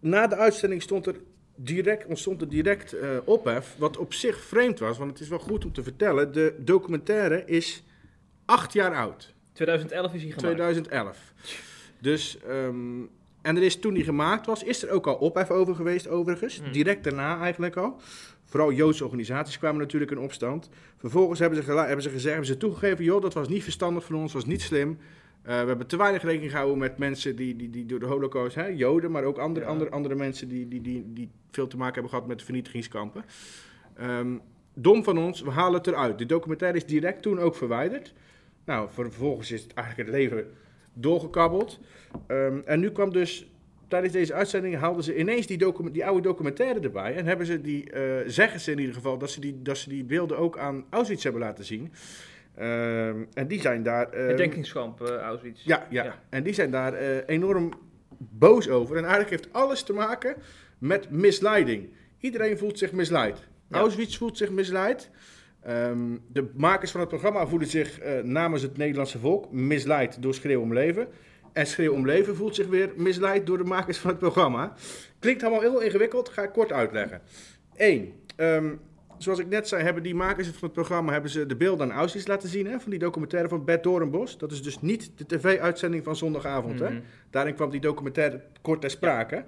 [0.00, 1.14] Na de uitzending stond er
[1.56, 5.38] direct, ontstond er direct eh, ophef, wat op zich vreemd was, want het is wel
[5.38, 6.32] goed om te vertellen.
[6.32, 7.84] De documentaire is
[8.44, 10.40] acht jaar oud, 2011 is hij gemaakt.
[10.40, 11.32] 2011.
[12.00, 13.00] Dus, ehm,
[13.42, 16.58] en er is toen die gemaakt was, is er ook al ophef over geweest overigens,
[16.58, 16.72] Hmm.
[16.72, 18.00] direct daarna eigenlijk al.
[18.44, 20.68] Vooral Joodse organisaties kwamen natuurlijk in opstand.
[20.96, 24.14] Vervolgens hebben ze, hebben ze gezegd, hebben ze toegegeven, joh, dat was niet verstandig van
[24.14, 24.98] ons, was niet slim.
[25.44, 28.54] Eh, we hebben te weinig rekening gehouden met mensen die, die, die door de holocaust,
[28.54, 29.72] hè, Joden, maar ook andere, Ja.
[29.72, 33.24] andere, andere mensen die, die, die, die veel te maken hebben gehad met vernietigingskampen.
[33.96, 34.36] Ehm,
[34.74, 36.18] dom van ons, we halen het eruit.
[36.18, 38.14] De documentaire is direct toen ook verwijderd.
[38.64, 40.46] Nou, vervolgens is het eigenlijk het leven
[40.92, 41.80] doorgekabbeld.
[42.26, 43.50] Ehm, en nu kwam dus,
[43.88, 47.14] tijdens deze uitzending haalden ze ineens die, die oude documentaire erbij.
[47.14, 49.88] En hebben ze die, eh, zeggen ze in ieder geval, dat ze, die, dat ze
[49.88, 51.92] die beelden ook aan Auschwitz hebben laten zien.
[52.56, 54.08] Ehm, en die zijn daar...
[54.10, 55.64] ehm, Herdenkingskamp eh, Auschwitz.
[55.64, 56.18] ja, ja, Ja.
[56.30, 57.72] en die zijn daar eh, enorm
[58.18, 58.96] boos over.
[58.96, 60.34] En eigenlijk heeft alles te maken
[60.78, 61.88] met misleiding.
[62.18, 63.38] Iedereen voelt zich misleid.
[63.68, 63.78] Ja.
[63.78, 65.10] Auschwitz voelt zich misleid.
[65.62, 70.34] Ehm, de makers van het programma voelen zich eh, namens het Nederlandse volk misleid door
[70.34, 71.08] Schreeuw om Leven.
[71.52, 74.72] En Schreeuw om Leven voelt zich weer misleid door de makers van het programma.
[75.18, 77.20] Klinkt allemaal heel ingewikkeld, ga ik kort uitleggen.
[77.76, 78.72] Eén, ehm,
[79.24, 81.98] zoals ik net zei, hebben die makers van het programma hebben ze de beelden aan
[81.98, 82.66] Auschwitz laten zien.
[82.66, 84.38] Hè, van die documentaire van Bert Doornbos.
[84.38, 86.78] Dat is dus niet de tv-uitzending van zondagavond.
[86.80, 86.90] hè.
[86.90, 87.00] Mhm.
[87.30, 89.44] Daarin kwam die documentaire kort ter sprake.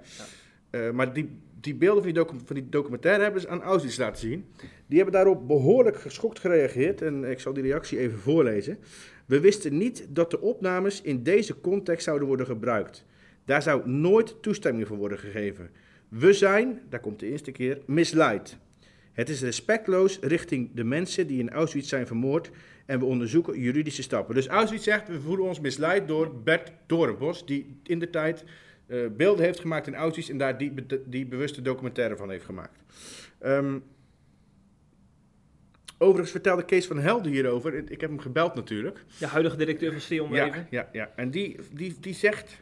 [0.69, 1.29] Eh, maar die,
[1.61, 4.45] die beelden van die, van die documentaire hebben ze aan Auschwitz laten zien.
[4.85, 7.01] Die hebben daarop behoorlijk geschokt gereageerd.
[7.01, 8.77] En ik zal die reactie even voorlezen.
[9.25, 13.05] We wisten niet dat de opnames in deze context zouden worden gebruikt.
[13.45, 15.69] Daar zou nooit toestemming voor worden gegeven.
[16.09, 18.57] We zijn, daar komt de eerste keer, misleid.
[19.17, 22.49] Het is respectloos richting de mensen die in Auschwitz zijn vermoord
[22.85, 24.35] en we onderzoeken juridische stappen.
[24.35, 28.43] Dus Auschwitz zegt, we voelen ons misleid door Bert Doornbos, die in de tijd
[28.87, 30.73] eh, beelden heeft gemaakt in Auschwitz en daar die,
[31.05, 32.79] die bewuste documentaire van heeft gemaakt.
[33.39, 33.79] Ehm,
[35.97, 37.73] overigens vertelde Kees van Helden hierover.
[37.73, 39.03] Ik heb hem gebeld natuurlijk.
[39.19, 41.11] De huidige directeur van Steon Ja, ja, ja.
[41.15, 42.61] En die, die, die zegt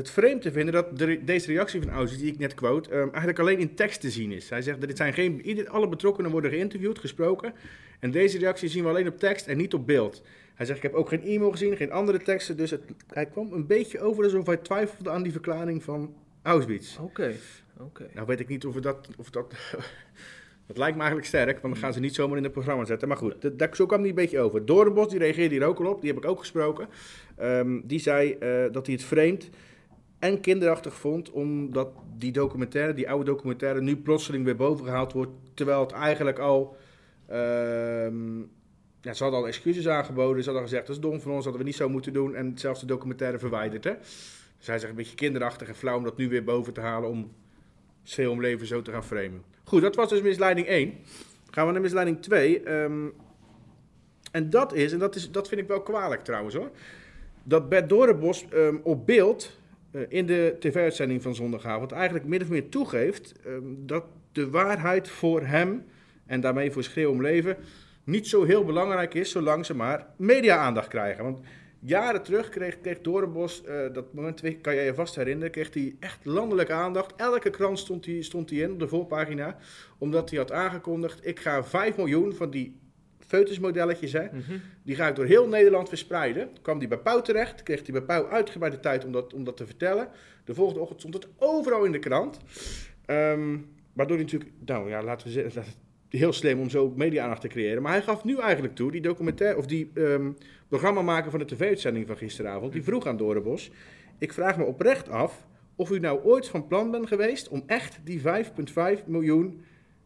[0.00, 3.00] het vreemd te vinden dat de, deze reactie van Auschwitz, die ik net quote, ehm,
[3.00, 4.50] eigenlijk alleen in tekst te zien is.
[4.50, 7.52] Hij zegt dat dit zijn geen, ieder, alle betrokkenen worden geïnterviewd, gesproken.
[7.98, 10.22] En deze reactie zien we alleen op tekst en niet op beeld.
[10.54, 12.56] Hij zegt, ik heb ook geen e-mail gezien, geen andere teksten.
[12.56, 16.98] Dus het, hij kwam een beetje over alsof hij twijfelde aan die verklaring van Auschwitz.
[16.98, 17.34] Oké,
[17.78, 18.08] oké.
[18.14, 19.08] Nou weet ik niet of we dat...
[19.16, 19.54] Of dat
[20.70, 23.08] dat lijkt me eigenlijk sterk, want dan gaan ze niet zomaar in het programma zetten.
[23.08, 24.66] Maar goed, dat, dat, zo kwam hij een beetje over.
[24.66, 26.88] Doornbos, die reageerde hier ook al op, die heb ik ook gesproken.
[27.36, 29.50] Ehm, die zei eh, dat hij het vreemd
[30.20, 35.30] en kinderachtig vond, omdat die documentaire, die oude documentaire, nu plotseling weer bovengehaald wordt.
[35.54, 36.76] Terwijl het eigenlijk al...
[37.28, 38.38] ehm,
[39.02, 41.56] ja, ze hadden al excuses aangeboden, ze hadden gezegd, dat is dom van ons, dat
[41.56, 42.34] we niet zo moeten doen.
[42.34, 43.92] En zelfs de documentaire verwijderd, hè.
[44.66, 47.32] Dus een beetje kinderachtig en flauw om dat nu weer boven te halen om
[48.18, 49.42] om leven zo te gaan framen.
[49.64, 50.94] Goed, dat was dus misleiding 1.
[51.50, 52.62] Gaan we naar misleiding 2.
[52.62, 53.08] ehm,
[54.32, 56.70] en dat is, en dat, is, dat vind ik wel kwalijk trouwens hoor,
[57.42, 59.59] dat Bert Dorenbos ehm, op beeld
[60.08, 65.42] in de tv-uitzending van zondagavond eigenlijk min of meer toegeeft ehm, dat de waarheid voor
[65.42, 65.84] hem
[66.26, 67.56] en daarmee voor schreeuw om leven
[68.04, 71.24] niet zo heel belangrijk is zolang ze maar media-aandacht krijgen.
[71.24, 71.40] Want
[71.78, 75.96] jaren terug kreeg, kreeg Dorenbos, eh, dat moment kan je je vast herinneren, kreeg hij
[76.00, 77.14] echt landelijke aandacht.
[77.16, 79.56] Elke krant stond hij stond in op de voorpagina,
[79.98, 82.78] omdat hij had aangekondigd, ik ga 5 miljoen van die
[83.30, 84.58] foetusmodelletjes, hè, Mhm.
[84.82, 86.48] die ga ik door heel Nederland verspreiden.
[86.62, 89.56] Kwam die bij Pauw terecht, kreeg hij bij Pauw uitgebreide tijd om dat, om dat
[89.56, 90.08] te vertellen.
[90.44, 92.38] De volgende ochtend stond het overal in de krant.
[93.06, 93.56] Ehm,
[93.92, 95.64] waardoor hij natuurlijk, nou ja, laten we zeggen,
[96.08, 97.82] heel slim om zo media-aandacht te creëren.
[97.82, 100.30] Maar hij gaf nu eigenlijk toe, die documentaire, of die ehm
[100.68, 103.70] programma maken van de tv-uitzending van gisteravond, die vroeg aan Dorenbos.
[104.18, 108.00] Ik vraag me oprecht af of u nou ooit van plan bent geweest om echt
[108.04, 109.60] die 5,5 miljoen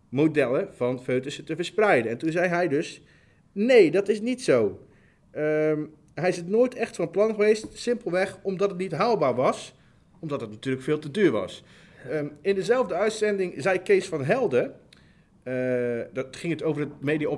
[0.09, 2.11] modellen van foetussen te verspreiden.
[2.11, 3.03] En toen zei hij dus,
[3.55, 4.87] nee, dat is niet zo.
[5.31, 9.75] Ehm, hij is het nooit echt van plan geweest, simpelweg omdat het niet haalbaar was,
[10.19, 11.65] omdat het natuurlijk veel te duur was.
[12.11, 14.75] Ehm, in dezelfde uitzending zei Kees van Helden,
[15.43, 17.29] eh, dat ging het over het, media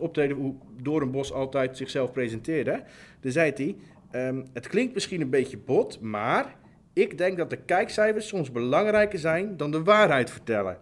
[0.00, 2.82] optreden, hoe Doornbos altijd zichzelf presenteerde.
[3.20, 3.76] Daar zei hij,
[4.10, 6.56] ehm, het klinkt misschien een beetje bot, maar
[6.92, 10.78] ik denk dat de kijkcijfers soms belangrijker zijn dan de waarheid vertellen.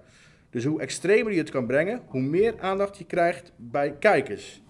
[0.51, 4.63] Dus hoe extremer je het kan brengen, hoe meer aandacht je krijgt bij kijkers.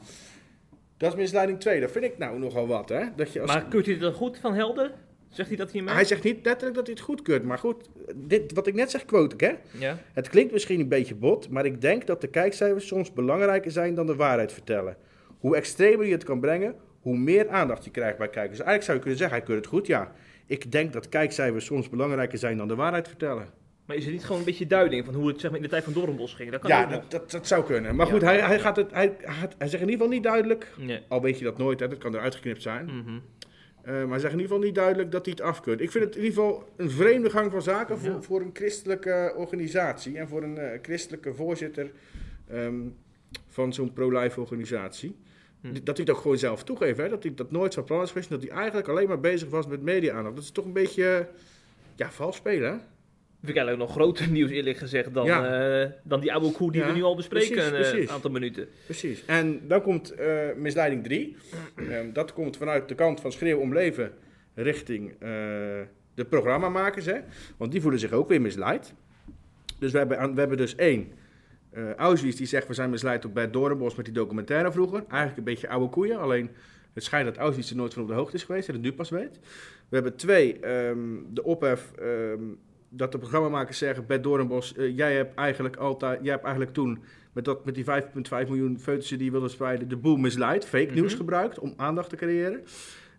[0.96, 1.80] Dat is misleiding 2.
[1.80, 3.04] Dat vind ik nou nogal wat, hè?
[3.16, 3.52] Dat je als...
[3.52, 4.92] Maar keurt hij dan goed van Helden?
[5.28, 5.94] Zegt hij dat hiermee?
[5.94, 9.04] Hij zegt niet letterlijk dat hij het goedkeurt, maar goed, dit, wat ik net zeg,
[9.04, 9.54] quote ik, hè?
[9.78, 9.98] Ja.
[10.12, 13.94] Het klinkt misschien een beetje bot, maar ik denk dat de kijkcijfers soms belangrijker zijn
[13.94, 14.96] dan de waarheid vertellen.
[15.38, 18.58] Hoe extremer je het kan brengen, hoe meer aandacht je krijgt bij kijkers.
[18.58, 20.12] Eigenlijk zou je kunnen zeggen, hij keurt het goed, ja.
[20.46, 23.48] Ik denk dat kijkcijfers soms belangrijker zijn dan de waarheid vertellen.
[23.90, 25.70] Maar is het niet gewoon een beetje duiding van hoe het zeg maar, in de
[25.70, 26.50] tijd van Doornbos ging?
[26.50, 27.96] Dat kan Ja, ook dat, dat, dat zou kunnen.
[27.96, 28.12] Maar Ja.
[28.12, 31.00] goed, hij, hij, gaat het, hij, hij, hij zegt in ieder geval niet duidelijk, Nee.
[31.09, 32.85] al weet je dat nooit, hè, dat kan eruit geknipt zijn.
[32.85, 33.18] Mhm.
[33.83, 35.81] Eh, maar hij zegt in ieder geval niet duidelijk dat hij het afkeurt.
[35.81, 38.22] Ik vind het in ieder geval een vreemde gang van zaken voor, Ja.
[38.22, 41.90] voor een christelijke organisatie en voor een eh, christelijke voorzitter
[42.48, 42.81] ehm,
[43.48, 45.16] van zo'n pro-life organisatie.
[45.61, 45.72] Hm.
[45.72, 47.09] Dat hij het ook gewoon zelf toegeeft, hè?
[47.09, 49.48] dat hij dat nooit van plan is geweest, en dat hij eigenlijk alleen maar bezig
[49.48, 50.35] was met media-aandacht.
[50.35, 51.29] Dat is toch een beetje,
[51.96, 52.76] ja, vals spelen, hè?
[53.42, 55.81] Vind ik eigenlijk nog groter nieuws eerlijk gezegd dan, Ja.
[55.83, 58.11] eh, dan die oude koe die Ja, we nu al bespreken precies, een eh, precies.
[58.11, 58.68] aantal minuten.
[58.85, 59.24] Precies.
[59.24, 61.37] En dan komt eh, misleiding 3.
[62.12, 64.12] dat komt vanuit de kant van Schreeuw om Leven
[64.55, 65.18] richting eh,
[66.14, 67.07] de programmamakers.
[67.07, 67.18] Hè?
[67.57, 68.94] Want die voelen zich ook weer misleid.
[69.79, 71.12] Dus we hebben, we hebben dus één.
[71.70, 75.05] eh Auschwitz die zegt we zijn misleid op Bert Doornbos met die documentaire vroeger.
[75.09, 76.18] Eigenlijk een beetje oude koeien.
[76.20, 76.50] Alleen
[76.94, 78.68] het schijnt dat Auschwitz er nooit van op de hoogte is geweest.
[78.68, 79.38] En het nu pas weet.
[79.88, 80.59] We hebben twee.
[80.61, 80.98] ehm,
[81.29, 82.42] de ophef ehm,
[82.92, 86.98] dat de programmamakers zeggen Bert Doornbos eh, jij hebt eigenlijk altijd, jij hebt eigenlijk toen
[87.33, 87.90] met, dat, met die 5,5
[88.31, 91.16] miljoen foetussen die je wilde spreiden, de boel misleid, fake nieuws Mhm.
[91.20, 92.62] gebruikt om aandacht te creëren.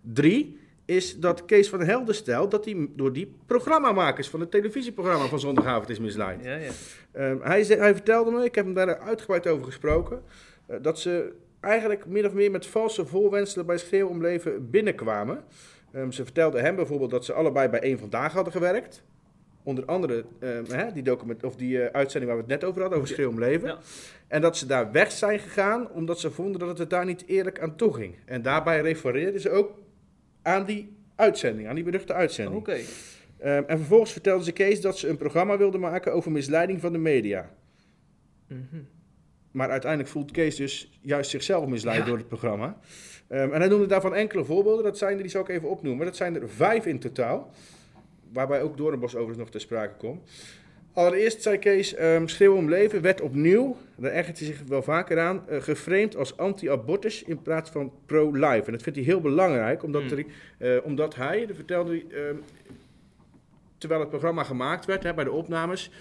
[0.02, 5.26] Drie is dat Kees van Helden stelt dat hij door die programmamakers van het televisieprogramma
[5.26, 6.44] van zondagavond is misleid.
[6.44, 6.72] Ja, ja.
[7.12, 10.22] Ehm, hij, ze- hij vertelde me, ik heb hem daar uitgebreid over gesproken,
[10.66, 15.44] eh, dat ze eigenlijk min of meer met valse voorwenselen bij Schreeuw om Leven binnenkwamen.
[15.92, 19.04] Ehm, ze vertelde hem bijvoorbeeld dat ze allebei bij één vandaag hadden gewerkt.
[19.64, 22.82] Onder andere ehm, hè, die, document, of die eh, uitzending waar we het net over
[22.82, 23.68] hadden, over Schreeuw om Leven.
[23.68, 23.78] Ja.
[24.28, 27.24] En dat ze daar weg zijn gegaan omdat ze vonden dat het er daar niet
[27.28, 28.16] eerlijk aan toe ging.
[28.26, 29.72] En daarbij refereerden ze ook
[30.42, 32.58] aan die uitzending, aan die beruchte uitzending.
[32.60, 32.78] Oké.
[33.38, 36.92] Ehm, en vervolgens vertelde ze Kees dat ze een programma wilden maken over misleiding van
[36.92, 37.50] de media.
[38.48, 38.82] Mhm.
[39.52, 42.06] Maar uiteindelijk voelt Kees dus juist zichzelf misleid Ja.
[42.06, 42.78] door het programma.
[43.28, 44.84] Ehm, en hij noemde daarvan enkele voorbeelden.
[44.84, 46.06] Dat zijn er, die zal ik even opnoemen.
[46.06, 47.52] Dat zijn er vijf in totaal.
[48.34, 50.30] Waarbij ook Doornbos overigens nog ter sprake komt.
[50.94, 55.20] Allereerst zei Kees, um, Schreeuw om Leven werd opnieuw, daar ergert hij zich wel vaker
[55.20, 58.66] aan, uh, geframed als anti-abortus in plaats van pro-life.
[58.66, 60.26] En dat vindt hij heel belangrijk, omdat, Hmm.
[60.58, 62.44] er, uh, omdat hij, dat vertelde hij, um,
[63.78, 65.92] terwijl het programma gemaakt werd, hè, bij de opnames,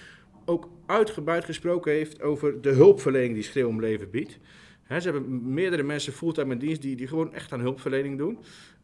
[0.45, 4.39] ook uitgebreid gesproken heeft over de hulpverlening die Schreeuw om Leven biedt.
[4.89, 8.39] Ze hebben meerdere mensen fulltime in dienst die, die gewoon echt aan hulpverlening doen.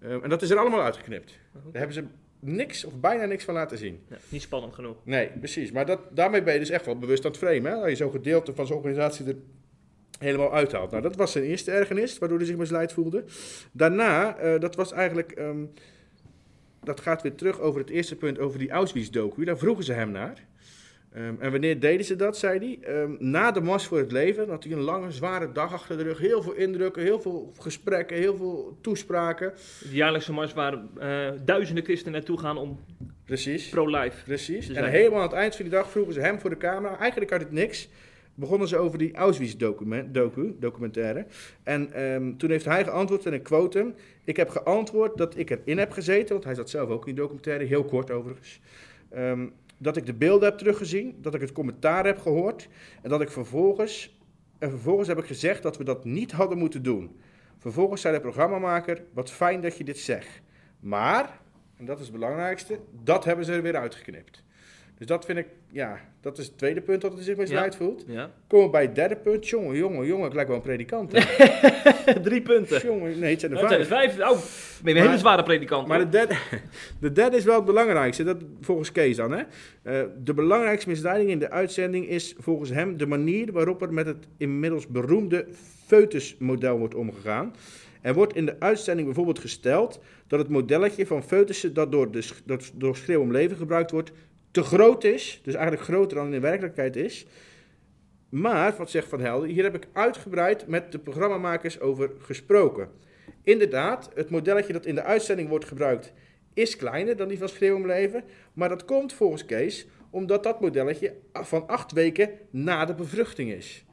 [0.05, 1.39] Um, en dat is er allemaal uitgeknipt.
[1.53, 2.05] Daar hebben ze
[2.41, 4.01] niks of bijna niks van laten zien.
[4.09, 4.97] Ja, niet spannend genoeg.
[5.05, 5.73] Nee, precies.
[5.73, 7.73] Maar dat, daarmee ben je dus echt wel bewust aan het framen.
[7.73, 7.81] Hè?
[7.81, 9.37] Dat je zo'n gedeelte van zo'n organisatie er
[10.19, 10.91] helemaal uithaalt.
[10.91, 13.25] Nou, dat was zijn eerste ergernis, waardoor hij zich misleid voelde.
[13.73, 15.39] Daarna, uh, dat was eigenlijk...
[15.39, 15.73] Um,
[16.83, 19.45] dat gaat weer terug over het eerste punt, over die Auschwitz-docu.
[19.45, 20.47] Daar vroegen ze hem naar.
[21.17, 22.79] Um, en wanneer deden ze dat, zei hij?
[23.03, 26.03] Um, na de Mars voor het Leven had hij een lange, zware dag achter de
[26.03, 26.19] rug.
[26.19, 29.53] Heel veel indrukken, heel veel gesprekken, heel veel toespraken.
[29.81, 30.81] De jaarlijkse Mars waar uh,
[31.45, 32.81] duizenden christenen naartoe gaan om
[33.25, 33.69] Precies.
[33.69, 34.25] pro-life.
[34.25, 34.69] Precies.
[34.69, 36.99] En helemaal aan het eind van die dag vroegen ze hem voor de camera.
[36.99, 37.89] Eigenlijk uit het niks.
[38.35, 41.27] Begonnen ze over die Auschwitz-documentaire.
[41.63, 43.95] En um, toen heeft hij geantwoord, en ik quote hem.
[44.25, 47.23] Ik heb geantwoord dat ik erin heb gezeten, want hij zat zelf ook in die
[47.23, 48.61] documentaire, heel kort overigens.
[49.17, 52.69] Um, dat ik de beelden heb teruggezien, dat ik het commentaar heb gehoord
[53.03, 54.19] en dat ik vervolgens,
[54.59, 57.21] en vervolgens heb ik gezegd dat we dat niet hadden moeten doen.
[57.59, 60.41] Vervolgens zei de programmamaker, wat fijn dat je dit zegt.
[60.81, 61.41] Maar,
[61.77, 64.45] en dat is het belangrijkste, dat hebben ze er weer uitgeknipt.
[64.99, 67.73] Dus dat vind ik, ja, dat is het tweede punt dat hij zich ja.
[67.73, 68.05] voelt.
[68.07, 68.31] Ja.
[68.47, 69.49] Komen we bij het derde punt.
[69.49, 71.11] Jongen, jongen, jongen, ik lijk wel een predikant.
[72.23, 72.81] Drie punten.
[72.87, 73.87] Jongen, nee, het zijn er Het vijf.
[73.89, 74.31] zijn er vijf.
[74.31, 74.39] Oh,
[74.83, 75.87] ben je een hele zware predikant.
[75.87, 76.37] Maar de derde,
[77.01, 79.33] de derde is wel het belangrijkste, dat, volgens Kees dan.
[79.33, 79.43] Hè?
[79.83, 84.07] Uh, de belangrijkste misleiding in de uitzending is volgens hem de manier waarop er met
[84.07, 85.47] het inmiddels beroemde
[85.87, 87.55] foetusmodel wordt omgegaan.
[88.01, 92.29] Er wordt in de uitzending bijvoorbeeld gesteld dat het modelletje van foetussen dat door, de,
[92.45, 94.13] dat door schreeuw om leven gebruikt wordt,
[94.57, 97.27] te groot is, dus eigenlijk groter dan in werkelijkheid is.
[98.29, 102.89] Maar, wat zegt Van Helden, hier heb ik uitgebreid met de programmamakers over gesproken.
[103.43, 106.13] Inderdaad, het modelletje dat in de uitzending wordt gebruikt
[106.55, 108.25] is kleiner dan die van Schreeuw om Leven.
[108.53, 113.85] Maar dat komt volgens Kees omdat dat modelletje van acht weken na de bevruchting is.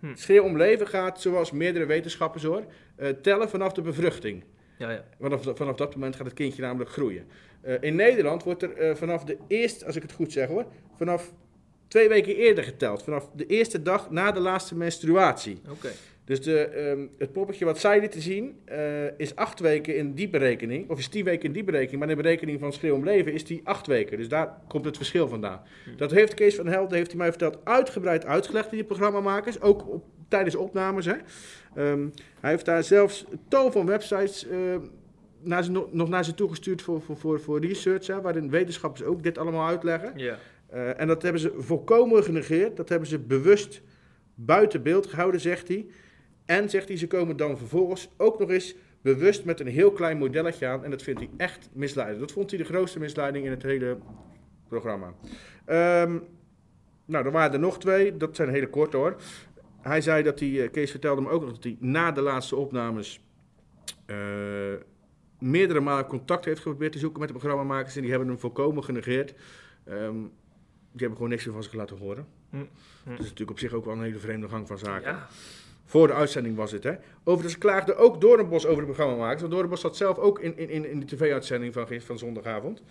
[0.00, 0.14] Hm.
[0.14, 2.64] Schreeuw om Leven gaat, zoals meerdere wetenschappers hoor,
[2.98, 4.44] uh, tellen vanaf de bevruchting.
[4.78, 5.04] Ja, ja.
[5.20, 7.26] Vanaf, vanaf dat moment gaat het kindje namelijk groeien.
[7.64, 10.66] Uh, in Nederland wordt er uh, vanaf de eerste, als ik het goed zeg hoor,
[10.96, 11.32] vanaf
[11.88, 13.02] twee weken eerder geteld.
[13.02, 15.60] Vanaf de eerste dag na de laatste menstruatie.
[15.64, 15.72] Oké.
[15.72, 15.92] Okay.
[16.24, 20.28] Dus de, um, het poppetje wat zij lieten zien uh, is acht weken in die
[20.28, 20.90] berekening.
[20.90, 21.98] Of is tien weken in die berekening.
[21.98, 24.16] Maar in de berekening van Schreeuw om Leven is die acht weken.
[24.16, 25.62] Dus daar komt het verschil vandaan.
[25.84, 25.96] Hm.
[25.96, 29.60] Dat heeft Kees van Helden, heeft hij mij verteld, uitgebreid uitgelegd in die programmamakers.
[29.60, 31.06] Ook op, tijdens opnames.
[31.06, 31.14] Hè.
[31.76, 34.76] Um, hij heeft daar zelfs tal van websites uh,
[35.42, 38.06] naar ze, nog naar ze toegestuurd voor, voor, voor, voor research.
[38.06, 40.12] Hè, waarin wetenschappers ook dit allemaal uitleggen.
[40.16, 40.38] Ja.
[40.74, 42.76] Uh, en dat hebben ze volkomen genegeerd.
[42.76, 43.82] Dat hebben ze bewust
[44.34, 45.86] buiten beeld gehouden, zegt hij.
[46.44, 50.18] En zegt hij, ze komen dan vervolgens ook nog eens bewust met een heel klein
[50.18, 50.84] modelletje aan.
[50.84, 52.20] En dat vindt hij echt misleidend.
[52.20, 53.98] Dat vond hij de grootste misleiding in het hele
[54.68, 55.06] programma.
[55.66, 56.22] Um,
[57.04, 58.16] nou, er waren er nog twee.
[58.16, 59.16] Dat zijn hele kort hoor.
[59.80, 63.20] Hij zei dat hij, Kees vertelde me ook nog dat hij na de laatste opnames
[64.06, 64.16] uh,
[65.40, 67.96] meerdere malen contact heeft geprobeerd te zoeken met de programmamakers.
[67.96, 69.34] En die hebben hem volkomen genegeerd.
[69.88, 70.32] Um,
[70.92, 72.26] die hebben gewoon niks meer van zich laten horen.
[72.50, 72.56] Hm.
[72.56, 73.10] Hm.
[73.10, 75.12] Dat is natuurlijk op zich ook wel een hele vreemde gang van zaken.
[75.12, 75.28] Ja.
[75.84, 76.94] Voor de uitzending was het, hè.
[77.24, 79.40] Overigens klaagde ook Doornbos over de programmamakers.
[79.40, 82.82] Want Doornbos zat zelf ook in, in, in de tv-uitzending van, van zondagavond.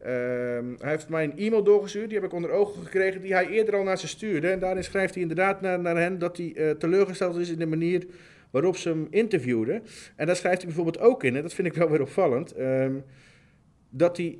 [0.00, 3.48] Uh, hij heeft mij een e-mail doorgestuurd, die heb ik onder ogen gekregen, die hij
[3.48, 4.48] eerder al naar ze stuurde.
[4.48, 7.66] En daarin schrijft hij inderdaad naar, naar hen dat hij uh, teleurgesteld is in de
[7.66, 8.06] manier
[8.50, 9.82] waarop ze hem interviewden.
[10.16, 13.04] En daar schrijft hij bijvoorbeeld ook in, en dat vind ik wel weer opvallend, um,
[13.90, 14.38] dat hij...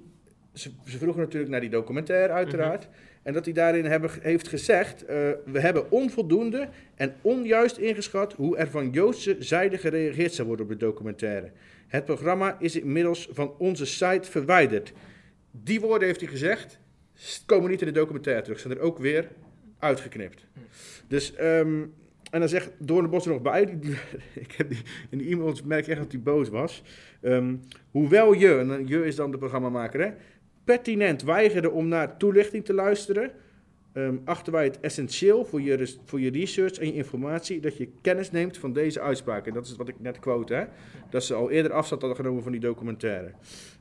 [0.52, 2.86] Ze, ze vroegen natuurlijk naar die documentaire, uiteraard.
[2.86, 3.04] Mm -hmm.
[3.26, 5.08] En dat hij daarin hebben, heeft gezegd: uh,
[5.44, 10.72] we hebben onvoldoende en onjuist ingeschat hoe er van Joodse zijde gereageerd zou worden op
[10.72, 11.50] de documentaire.
[11.86, 14.92] Het programma is inmiddels van onze site verwijderd.
[15.50, 16.78] Die woorden heeft hij gezegd,
[17.46, 19.28] komen niet in de documentaire terug, zijn er ook weer
[19.78, 20.46] uitgeknipt.
[21.08, 21.94] Dus, um,
[22.36, 23.90] en dan zegt Doornbos er nog bij, die,
[24.44, 24.78] ik heb die,
[25.10, 26.82] in die e-mails merk echt dat hij boos was.
[27.22, 27.60] Um,
[27.90, 30.10] hoewel je, en je is dan de programmamaker, hè,
[30.64, 33.30] pertinent weigerde om naar toelichting te luisteren,
[33.92, 37.88] um, achten wij het essentieel voor je, voor je research en je informatie dat je
[38.00, 39.46] kennis neemt van deze uitspraken.
[39.46, 40.64] En dat is wat ik net quote, hè?
[41.10, 43.32] dat ze al eerder afstand hadden genomen van die documentaire.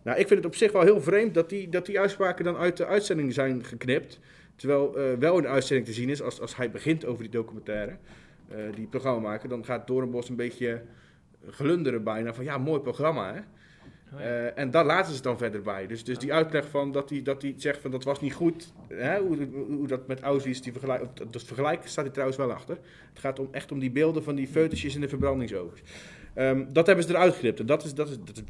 [0.03, 2.57] Nou, ik vind het op zich wel heel vreemd dat die, dat die uitspraken dan
[2.57, 4.19] uit de uitzending zijn geknipt,
[4.55, 7.97] terwijl uh, wel de uitzending te zien is als, als hij begint over die documentaire,
[8.51, 10.81] uh, die programma maken, dan gaat Doornbos een beetje
[11.49, 13.39] glunderen bijna van ja, mooi programma hè.
[14.13, 14.25] Oh ja.
[14.25, 15.87] Eh, en daar laten ze het dan verder bij.
[15.87, 18.73] Dus, dus die uitleg van dat hij dat die zegt van dat was niet goed.
[18.87, 22.51] Hè, hoe, hoe, hoe dat met Auschwitz, die vergelijk, dat vergelijk staat hij trouwens wel
[22.51, 22.77] achter.
[23.09, 25.81] Het gaat om, echt om die beelden van die foetusjes in de verbrandingsovens.
[26.33, 27.59] Ehm, dat hebben ze eruit geknipt.
[27.59, 28.43] En dat is, dat, is, dat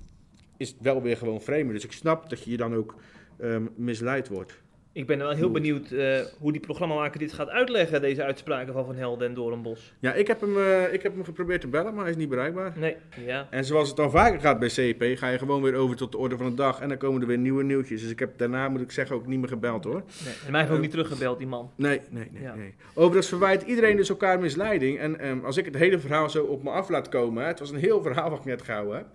[0.58, 1.72] is wel weer gewoon vreemd.
[1.72, 2.96] Dus ik snap dat je hier dan ook
[3.38, 4.64] ehm, misleid wordt.
[4.96, 8.86] Ik ben wel heel benieuwd eh, hoe die programmamaker dit gaat uitleggen, deze uitspraken van
[8.86, 9.94] Van Helden en Doornbos.
[10.00, 12.30] Ja, ik heb, hem, eh, ik heb hem geprobeerd te bellen, maar hij is niet
[12.30, 12.74] bereikbaar.
[12.76, 13.48] Nee, ja.
[13.50, 16.18] En zoals het dan vaker gaat bij CP, ga je gewoon weer over tot de
[16.18, 16.80] orde van de dag.
[16.80, 18.02] En dan komen er weer nieuwe nieuwtjes.
[18.02, 20.04] Dus ik heb daarna, moet ik zeggen, ook niet meer gebeld hoor.
[20.24, 20.34] Nee.
[20.46, 21.72] En mij heeft ook niet teruggebeld, die man.
[21.76, 22.44] Nee, nee, nee.
[22.44, 22.56] Ja.
[22.56, 22.74] nee.
[22.94, 25.00] Overigens verwijt iedereen dus elkaar misleiding.
[25.00, 27.60] En ehm, als ik het hele verhaal zo op me af laat komen, hè, het
[27.60, 29.08] was een heel verhaal wat ik net gehouden heb.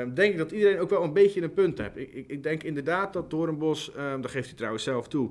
[0.00, 1.96] Ehm, denk ik dat iedereen ook wel een beetje een punt heeft.
[1.96, 5.30] Ik, ik, ik denk inderdaad dat Doornbos, ehm dat geeft hij trouwens zelf toe,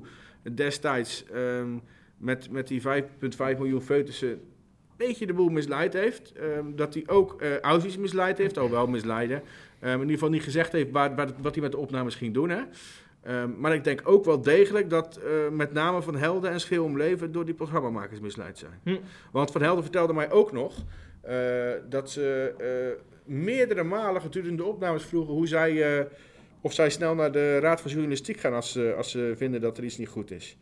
[0.54, 1.78] destijds ehm,
[2.16, 2.88] met, met die 5,5
[3.38, 6.32] miljoen foetussen een beetje de boel misleid heeft.
[6.74, 9.42] Dat hij ook Auschwitz misleid heeft, al wel misleiden.
[9.80, 12.48] In ieder geval niet gezegd heeft waar, waar, wat hij met de opnames ging doen.
[12.48, 12.62] Hè?
[13.46, 16.96] Maar ik denk ook wel degelijk dat eh, met name Van Helden en Schil om
[16.96, 18.80] Leven door die programmamakers misleid zijn.
[18.82, 18.96] Hm.
[19.32, 20.84] Want Van Helden vertelde mij ook nog
[21.88, 23.02] dat ze eh,
[23.34, 26.04] meerdere malen gedurende de opnames vroegen hoe zij, eh,
[26.60, 29.78] of zij snel naar de Raad van Journalistiek gaan als, ze- als ze vinden dat
[29.78, 30.56] er iets niet goed is.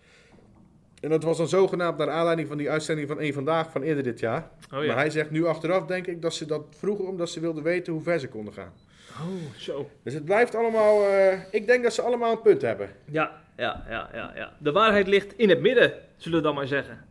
[1.00, 4.02] En dat was dan zogenaamd naar aanleiding van die uitzending van één Vandaag van eerder
[4.02, 4.50] dit jaar.
[4.74, 4.86] Oh ja.
[4.86, 7.92] Maar hij zegt nu achteraf, denk ik, dat ze dat vroegen omdat ze wilden weten
[7.92, 8.72] hoe ver ze konden gaan.
[9.10, 9.90] Oh, zo.
[10.02, 12.90] Dus het blijft allemaal, eh, ik denk dat ze allemaal een punt hebben.
[13.04, 14.52] Ja, ja, ja, ja, ja.
[14.58, 17.04] De waarheid ligt in het midden, zullen we dan maar zeggen.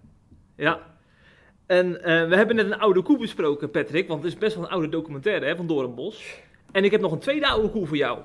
[0.55, 0.79] Ja.
[1.66, 4.64] En eh, we hebben net een oude koe besproken, Patrick, want het is best wel
[4.64, 6.41] een oude documentaire hè, van Doornbos.
[6.72, 8.20] En ik heb nog een tweede oude koe voor jou.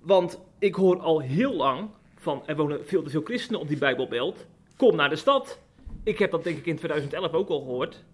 [0.00, 3.78] Want ik hoor al heel lang van, er wonen veel te veel christenen op die
[3.78, 4.46] Bijbelbelt.
[4.76, 5.60] Kom naar de stad.
[6.04, 8.04] Ik heb dat denk ik in 2011 ook al gehoord.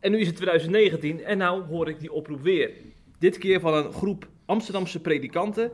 [0.00, 2.70] En nu is het 2019 en nou hoor ik die oproep weer.
[3.18, 5.70] Dit keer van een groep Amsterdamse predikanten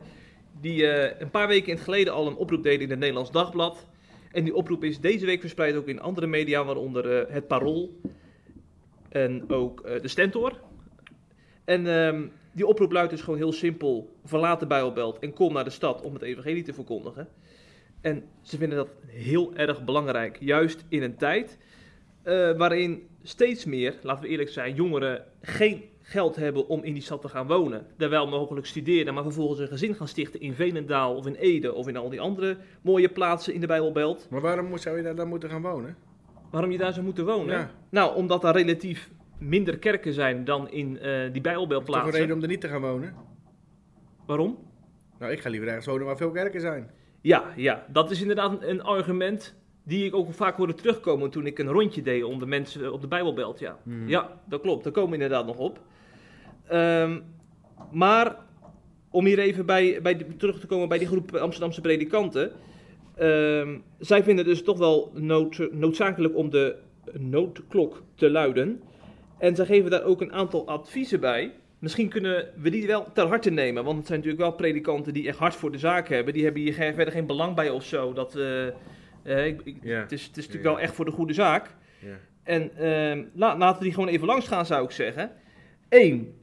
[0.60, 3.30] die eh, een paar weken in het geleden al een oproep deden in het Nederlands
[3.30, 3.86] Dagblad.
[4.32, 8.00] En die oproep is deze week verspreid ook in andere media, waaronder eh, het Parool
[9.08, 10.60] en ook eh, de Stentor.
[11.64, 15.64] En ehm, die oproep luidt dus gewoon heel simpel: verlaat de Bijbelbelt en kom naar
[15.64, 17.28] de stad om het evangelie te verkondigen.
[18.00, 21.58] En ze vinden dat heel erg belangrijk, juist in een tijd
[22.22, 27.02] eh, waarin steeds meer, laten we eerlijk zijn, jongeren geen geld hebben om in die
[27.02, 27.86] stad te gaan wonen.
[27.96, 31.72] Daar wel mogelijk studeren, maar vervolgens een gezin gaan stichten in Venendaal of in Ede
[31.72, 34.26] of in al die andere mooie plaatsen in de Bijbelbelt.
[34.30, 35.96] Maar waarom zou je daar dan moeten gaan wonen?
[36.50, 37.58] Waarom je daar zou moeten wonen?
[37.58, 37.70] Ja.
[37.90, 42.20] Nou, omdat daar relatief minder kerken zijn dan in eh, die Toch een Bijbelbeltplaatsen.
[42.20, 43.14] reden om er niet te gaan wonen?
[44.26, 44.58] Waarom?
[45.18, 46.90] Nou, ik ga liever ergens wonen waar veel kerken zijn.
[47.20, 49.54] Ja, ja, dat is inderdaad een, een argument
[49.84, 53.00] die ik ook vaak hoorde terugkomen toen ik een rondje deed om de mensen op
[53.00, 53.58] de Bijbelbelt.
[53.58, 54.84] Ja, ja dat klopt.
[54.84, 55.80] Daar komen we inderdaad nog op.
[56.68, 57.20] Ehm,
[57.90, 58.36] maar
[59.10, 62.52] om hier even bij, bij terug te komen bij die groep Amsterdamse predikanten.
[63.16, 66.76] Ehm, zij vinden het dus toch wel nood, noodzakelijk om de
[67.12, 68.82] noodklok te luiden.
[69.38, 71.52] En zij geven daar ook een aantal adviezen bij.
[71.78, 73.84] Misschien kunnen we die wel ter harte nemen.
[73.84, 76.34] Want het zijn natuurlijk wel predikanten die echt hard voor de zaak hebben.
[76.34, 78.12] Die hebben hier verder geen belang bij of zo.
[78.12, 78.74] Dat, eh, eh,
[79.22, 81.74] het, is, het is natuurlijk wel echt voor de goede zaak.
[82.42, 85.30] En ehm, laten we die gewoon even langs gaan, zou ik zeggen.
[85.88, 86.37] Eén.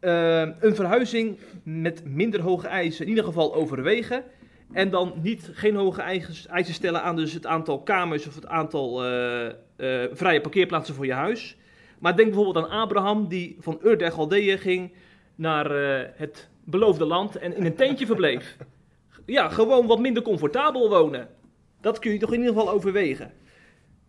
[0.00, 4.24] Eh, een verhuizing met minder hoge eisen in ieder geval overwegen.
[4.72, 6.02] En dan niet, geen hoge
[6.48, 11.06] eisen stellen aan dus het aantal kamers of het aantal eh, eh, vrije parkeerplaatsen voor
[11.06, 11.56] je huis.
[11.98, 14.92] Maar denk bijvoorbeeld aan Abraham die van Ur der Galdeeën ging
[15.34, 15.70] naar
[16.16, 18.56] het beloofde land en in een tentje verbleef.
[19.26, 21.28] Ja, gewoon wat minder comfortabel wonen.
[21.80, 23.32] Dat kun je toch in ieder geval overwegen.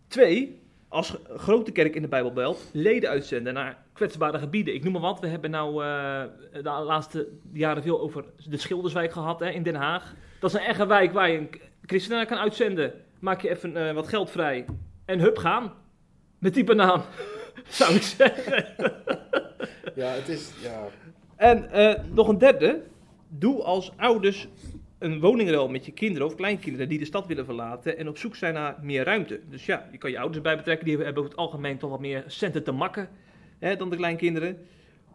[0.08, 0.59] Twee,
[0.90, 4.74] als grote kerk in de Bijbelbelt leden uitzenden naar kwetsbare gebieden.
[4.74, 5.20] Ik noem maar wat.
[5.20, 6.22] We hebben nou eh,
[6.52, 10.14] de laatste jaren veel over de Schilderswijk gehad hè, in Den Haag.
[10.40, 12.92] Dat is een eigen wijk waar je een k- christen naar kan uitzenden.
[13.18, 14.64] Maak je even eh, wat geld vrij
[15.04, 15.72] en hup gaan.
[16.38, 17.02] Met die banaan,
[17.68, 18.64] zou ik zeggen.
[19.94, 20.86] Ja, het is, ja.
[21.36, 22.82] En eh, nog een derde.
[23.28, 24.48] Doe als ouders
[25.00, 28.36] een woningruil met je kinderen of kleinkinderen die de stad willen verlaten en op zoek
[28.36, 29.40] zijn naar meer ruimte.
[29.48, 32.00] Dus ja, je kan je ouders bij betrekken, die hebben over het algemeen toch wat
[32.00, 33.08] meer centen te makken
[33.58, 34.58] hè, dan de kleinkinderen.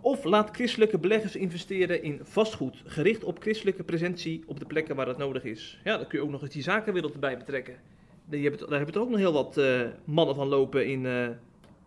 [0.02, 5.06] Of laat christelijke beleggers investeren in vastgoed, gericht op christelijke presentie op de plekken waar
[5.06, 5.80] dat nodig is.
[5.84, 7.76] Ja, dan kun je ook nog eens die zakenwereld erbij betrekken.
[8.30, 11.28] Hebben, daar hebben toch ook nog heel wat eh, mannen van lopen in eh,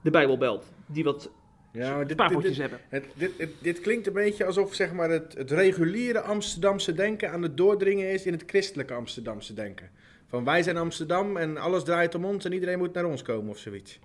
[0.03, 1.31] de Bijbelbelt, die wat
[1.71, 2.81] ja maar dit, dit, spaarpotjes dit, hebben.
[2.89, 7.43] het, dit, dit klinkt een beetje alsof zeg maar, het, het reguliere Amsterdamse denken aan
[7.43, 9.91] het doordringen is in het christelijke Amsterdamse denken.
[10.29, 13.51] Van wij zijn Amsterdam en alles draait om ons en iedereen moet naar ons komen
[13.51, 13.99] of zoiets.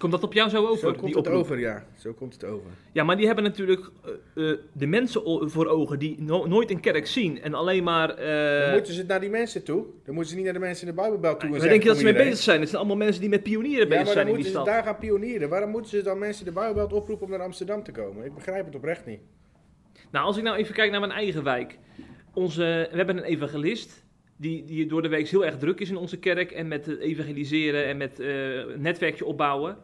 [0.00, 0.78] Komt dat op jou zo over?
[0.78, 1.34] Zo komt die het oproep?
[1.40, 1.84] over, ja.
[1.96, 2.70] Zo komt het over.
[2.92, 3.90] Ja, maar die hebben natuurlijk
[4.36, 8.10] eh, eh, de mensen voor ogen die no- nooit een kerk zien en alleen maar...
[8.10, 9.84] eh, Dan moeten ze naar die mensen toe.
[10.04, 11.42] Dan moeten ze niet naar de mensen in de Bijbelbel toe.
[11.48, 12.60] en zeggen denk je dat ze mee bezig zijn?
[12.60, 14.66] Het zijn allemaal mensen die met pionieren Ja, bezig maar zijn in die moeten ze
[14.68, 14.74] stad.
[14.74, 15.48] daar gaan pionieren.
[15.48, 18.24] Waarom moeten ze dan mensen in de Bijbelbelt oproepen om naar Amsterdam te komen?
[18.24, 19.20] Ik begrijp het oprecht niet.
[20.10, 21.78] Nou, als ik nou even kijk naar mijn eigen wijk.
[22.34, 24.04] Onze, we hebben een evangelist
[24.36, 26.98] die, die door de week heel erg druk is in onze kerk en met het
[26.98, 29.76] evangeliseren en met een netwerkje opbouwen.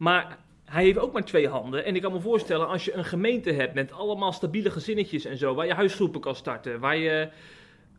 [0.00, 1.84] Maar hij heeft ook maar twee handen.
[1.84, 5.36] En ik kan me voorstellen, als je een gemeente hebt met allemaal stabiele gezinnetjes en
[5.36, 7.28] zo, waar je huisgroepen kan starten, waar je,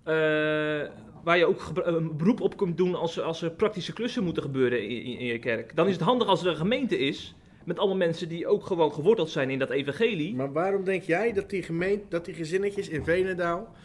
[0.03, 0.89] eh,
[1.23, 4.83] waar je ook een beroep op kunt doen als, als er praktische klussen moeten gebeuren
[4.83, 5.75] in, in, in je kerk.
[5.75, 8.93] Dan is het handig als er een gemeente is met allemaal mensen die ook gewoon
[8.93, 10.35] geworteld zijn in dat evangelie.
[10.35, 13.75] Maar waarom denk jij dat die gemeente, dat die gezinnetjes in Venendaal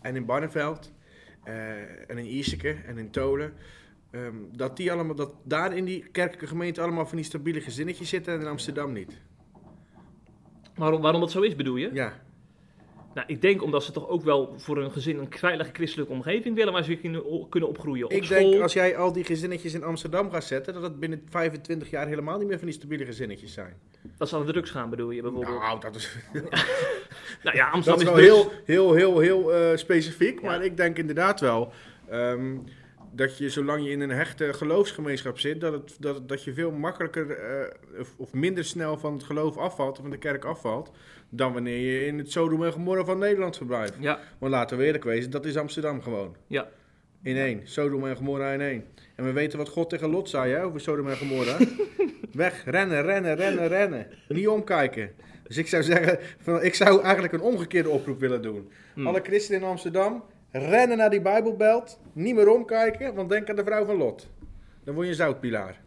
[0.00, 0.92] en in Barneveld
[1.44, 1.54] eh,
[2.10, 3.52] en in Ierseke en in Tolen,
[4.10, 8.08] ehm, dat die allemaal, dat daar in die kerkelijke gemeente allemaal van die stabiele gezinnetjes
[8.08, 9.20] zitten en in Amsterdam niet?
[10.74, 11.90] Waarom, waarom dat zo is, bedoel je?
[11.92, 12.24] Ja.
[13.14, 16.54] Nou, ik denk omdat ze toch ook wel voor een gezin een veilige christelijke omgeving
[16.54, 16.96] willen waar ze
[17.50, 18.04] kunnen, opgroeien.
[18.04, 18.50] Op Ik school.
[18.50, 22.06] denk als jij al die gezinnetjes in Amsterdam gaat zetten, dat het binnen 25 jaar
[22.06, 23.74] helemaal niet meer van die stabiele gezinnetjes zijn.
[24.18, 25.58] Dat ze aan de drugs gaan, bedoel je bijvoorbeeld?
[25.58, 26.16] Nou, dat is,
[27.44, 28.56] Nou ja, Amsterdam dat is wel drugs.
[28.66, 30.40] heel, heel, heel, heel eh, specifiek.
[30.40, 30.46] Ja.
[30.46, 31.72] Maar ik denk inderdaad wel
[32.08, 32.56] ehm,
[33.16, 36.70] dat je, zolang je in een hechte geloofsgemeenschap zit, dat, het, dat, dat je veel
[36.70, 40.90] makkelijker eh, of, of minder snel van het geloof afvalt, of van de kerk afvalt,
[41.28, 43.94] dan wanneer je in het Sodom en Gomorra van Nederland verblijft.
[44.00, 46.36] Ja, Want laten we eerlijk wezen, dat is Amsterdam gewoon.
[46.46, 46.68] ja.
[47.22, 47.60] In één.
[47.64, 48.84] Sodom en Gomorra in één.
[49.14, 51.56] En we weten wat God tegen Lot zei hè, over Sodom en Gomorra.
[52.32, 54.06] Weg, rennen, rennen, rennen, rennen.
[54.28, 55.10] Niet omkijken.
[55.42, 58.70] Dus ik zou zeggen, van, ik zou eigenlijk een omgekeerde oproep willen doen.
[58.94, 59.06] Hmm.
[59.06, 60.24] Alle christenen in Amsterdam,
[60.58, 61.98] rennen naar die Bijbelbelt.
[62.12, 64.28] Niet meer omkijken, want denk aan de vrouw van Lot.
[64.84, 65.80] Dan word je een zoutpilaar.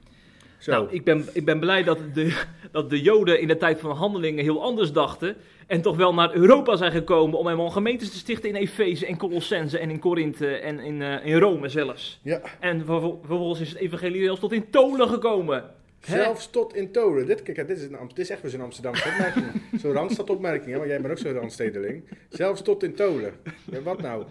[0.58, 0.72] Zo.
[0.72, 3.92] Nou, ik ben, ik ben blij dat de, dat de Joden in de tijd van
[3.96, 5.36] handelingen heel anders dachten.
[5.68, 9.18] En toch wel naar Europa zijn gekomen om helemaal gemeentes te stichten in Efeze en
[9.18, 12.20] Colossense en in Korinthe en in, eh, in Rome zelfs.
[12.24, 15.64] Ja, En vervol- vervolgens is het evangelie zelfs tot in Tolen gekomen.
[16.06, 16.16] Hè?
[16.24, 17.26] zelfs tot in Tolen.
[17.26, 19.46] Dit, kijk, dit, is een, dit is echt weer zo'n Amsterdamse opmerking.
[19.82, 22.04] zo'n Randstad-opmerking, hè, want jij bent ook zo'n Randstedeling.
[22.30, 23.34] Zelfs tot in Tolen.
[23.72, 24.24] Ja, wat nou?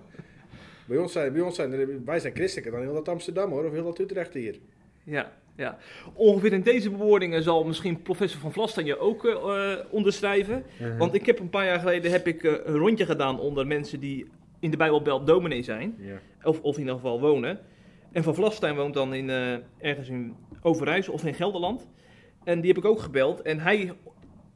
[0.89, 3.65] Bij ons zijn, bij ons zijn er- wij zijn christelijker dan heel dat Amsterdam hoor,
[3.65, 4.59] of heel dat Utrecht hier.
[5.05, 5.79] Ja, ja.
[6.15, 9.33] Ongeveer in deze bewoordingen zal misschien professor van Vlasten je ook eh,
[9.73, 10.65] eh, onderschrijven.
[10.99, 14.01] Want ik heb een paar jaar geleden heb ik, eh, een rondje gedaan onder mensen
[14.01, 14.27] die
[14.61, 15.95] in de Bijbelbelt dominee zijn.
[15.99, 16.21] Ja.
[16.43, 17.59] Of, of in ieder geval wonen.
[18.13, 21.87] En Van Vlastein woont dan in, eh, ergens in Overijssel of in Gelderland.
[22.45, 23.43] En die heb ik ook gebeld.
[23.43, 23.93] En hij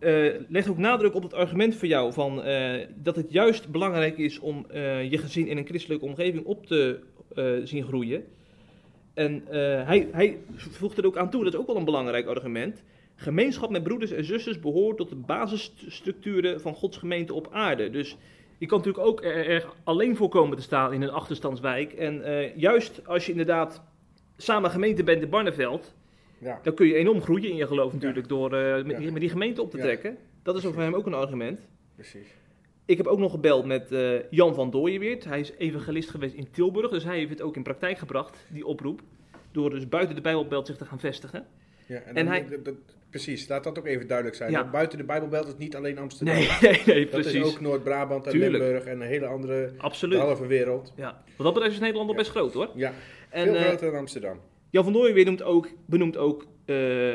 [0.02, 4.18] eh, legt ook nadruk op het argument voor jou van, eh, dat het juist belangrijk
[4.18, 7.00] is om eh, je gezin in een christelijke omgeving op te
[7.64, 8.24] zien groeien.
[9.14, 9.42] En
[9.86, 12.82] hij, hij voegt er ook aan toe, dat is ook wel een belangrijk argument.
[13.14, 17.90] Gemeenschap met broeders en zusters behoort tot de basisstructuren van Gods gemeente op aarde.
[17.90, 18.16] Dus
[18.58, 21.92] je kan natuurlijk ook er, er alleen voor komen te staan in een achterstandswijk.
[21.92, 22.22] En
[22.56, 23.82] juist als je inderdaad
[24.36, 25.94] samen gemeente bent in Barneveld,
[26.42, 26.60] Ja.
[26.62, 29.30] dan kun je enorm groeien in je geloof natuurlijk door eh, met, die, met die
[29.30, 30.16] gemeente op te trekken.
[30.42, 31.60] Dat is voor hem ook een argument.
[31.94, 32.26] Precies.
[32.84, 35.24] Ik heb ook nog gebeld met eh, Jan van Dooyenweert.
[35.24, 38.66] Hij is evangelist geweest in Tilburg, dus hij heeft het ook in praktijk gebracht, die
[38.66, 39.00] oproep.
[39.52, 41.46] Door dus buiten de Bijbelbelt zich te gaan vestigen.
[41.86, 42.74] Ja, en, hij- dat- dat-
[43.10, 44.50] precies, laat dat ook even duidelijk zijn.
[44.50, 44.70] Ja.
[44.70, 46.34] Buiten de Bijbelbelt is niet alleen Amsterdam.
[46.34, 47.32] Nee, nee, nee, dat precies.
[47.40, 48.52] is ook Noord-Brabant en Tuurlijk.
[48.62, 50.18] Limburg en een hele andere Absoluut.
[50.18, 50.92] halve wereld.
[50.96, 51.22] Ja.
[51.36, 52.16] Wat dat betreft is Nederland Ja.
[52.16, 52.70] best groot hoor.
[52.74, 52.92] Ja,
[53.30, 54.40] En veel eh, groter dan Amsterdam.
[54.72, 57.14] Jan van Dooyenweert noemt ook, benoemt ook eh,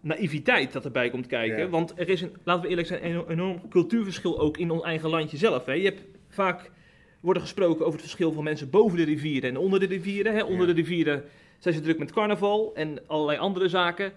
[0.00, 1.58] naïviteit dat erbij komt kijken.
[1.58, 1.68] Ja.
[1.68, 5.08] Want er is, een, laten we eerlijk zijn, een enorm cultuurverschil ook in ons eigen
[5.10, 5.66] landje zelf.
[5.66, 5.72] Hè.
[5.72, 6.70] Je hebt vaak
[7.20, 10.34] worden gesproken over het verschil van mensen boven de rivieren en onder de rivieren.
[10.34, 10.42] Hè.
[10.42, 10.72] Onder Ja.
[10.74, 11.24] de rivieren
[11.58, 14.12] zijn ze druk met carnaval en allerlei andere zaken.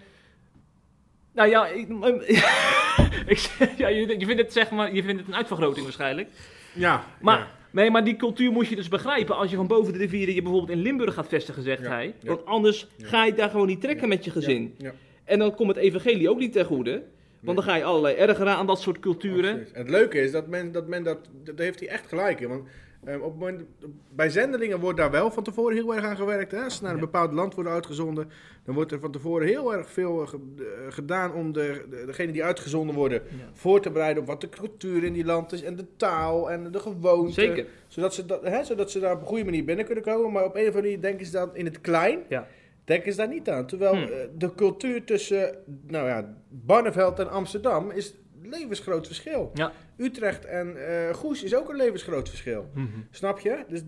[1.33, 1.87] Nou ja, ik,
[3.33, 6.29] ik, ja je, je vindt het zeg maar, je vindt het een uitvergroting waarschijnlijk.
[6.73, 7.61] Ja, Maar.
[7.73, 10.41] Nee, maar die cultuur moet je dus begrijpen als je van boven de rivieren je
[10.41, 12.13] bijvoorbeeld in Limburg gaat vestigen, zegt hij.
[12.23, 14.75] Want anders ga je daar gewoon niet trekken met je gezin.
[15.23, 17.03] En dan komt het evangelie ook niet ten goede.
[17.39, 19.49] Want dan ga je allerlei ergeren aan dat soort culturen.
[19.49, 19.71] Absoluut.
[19.71, 22.47] En het leuke is dat men dat, men dat, dat heeft hij echt gelijk in.
[22.47, 22.67] Want
[23.05, 23.63] eh, op moment,
[24.09, 26.51] bij zendelingen wordt daar wel van tevoren heel erg aan gewerkt.
[26.51, 26.63] Hè?
[26.63, 27.03] Als ze naar een Ja.
[27.05, 28.29] bepaald land worden uitgezonden,
[28.65, 32.03] dan wordt er van tevoren heel erg veel eh, ge- eh, gedaan om de, de,
[32.05, 33.49] degene die uitgezonden worden Ja.
[33.53, 36.71] voor te bereiden op wat de cultuur in die land is en de taal en
[36.71, 37.33] de gewoonten.
[37.33, 37.65] Zeker.
[37.87, 40.31] Zodat ze, dat, hè, zodat ze daar op een goede manier binnen kunnen komen.
[40.31, 42.19] Maar op een of andere manier denken ze dan in het klein.
[42.29, 42.47] Ja.
[42.85, 43.65] Denken ze daar niet aan.
[43.67, 44.03] Terwijl Hmm.
[44.03, 45.55] eh, de cultuur tussen
[45.87, 49.51] nou ja, Barneveld en Amsterdam is levensgroot verschil.
[49.53, 49.71] Ja.
[49.97, 52.69] Utrecht en eh, Goes is ook een levensgroot verschil.
[53.11, 53.63] Snap je?
[53.67, 53.81] Dus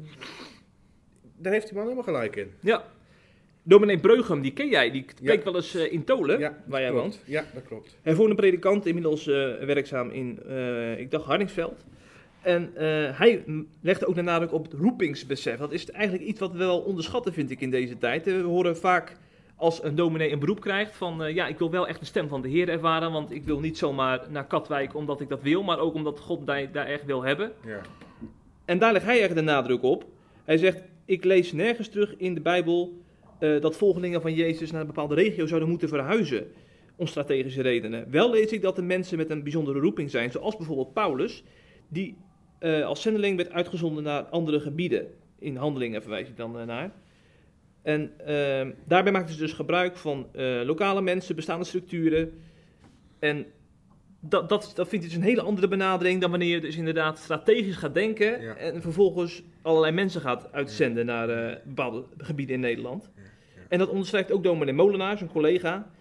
[1.37, 2.51] daar heeft die man helemaal gelijk in.
[2.59, 2.83] Ja.
[3.63, 5.11] Dominee Breugem, die ken jij, die Ja.
[5.15, 7.19] spreekt wel eens eh, in Tolen, Ja, waar jij woont.
[7.25, 7.97] Ja, dat klopt.
[8.01, 10.49] Hij vond een predikant, inmiddels eh, werkzaam in,
[10.97, 11.85] ik dacht, Hardingsveld.
[12.41, 12.71] En
[13.15, 13.43] hij
[13.81, 15.57] legde ook de nadruk op het roepingsbesef.
[15.57, 18.25] Dat is eigenlijk iets wat we wel onderschatten, vind ik, in deze tijd.
[18.25, 19.15] We horen vaak
[19.55, 21.23] als een dominee een beroep krijgt van...
[21.23, 23.11] eh, ja, ik wil wel echt de stem van de Heer ervaren...
[23.11, 25.63] want ik wil niet zomaar naar Katwijk omdat ik dat wil...
[25.63, 27.51] maar ook omdat God daar echt wil hebben.
[27.65, 27.81] Ja.
[28.65, 30.05] En daar legt hij echt de nadruk op.
[30.43, 32.93] Hij zegt, ik lees nergens terug in de Bijbel
[33.39, 36.47] eh, dat volgelingen van Jezus naar een bepaalde regio zouden moeten verhuizen.
[36.95, 38.11] Om strategische redenen.
[38.11, 41.43] Wel lees ik dat er mensen met een bijzondere roeping zijn, zoals bijvoorbeeld Paulus,
[41.87, 42.17] die
[42.59, 45.07] eh, als zendeling werd uitgezonden naar andere gebieden.
[45.39, 46.91] In handelingen verwijs ik dan naar.
[47.86, 52.31] En ehm, daarbij maakten ze dus gebruik van eh, lokale mensen, bestaande structuren.
[53.19, 53.45] En
[54.19, 57.17] dat, dat, dat vind ik dus een hele andere benadering dan wanneer je dus inderdaad
[57.17, 58.55] strategisch gaat denken Ja.
[58.55, 63.09] en vervolgens allerlei mensen gaat uitzenden naar eh, bepaalde gebieden in Nederland.
[63.69, 65.91] En dat onderstreept ook dominee Molenaar, zijn collega.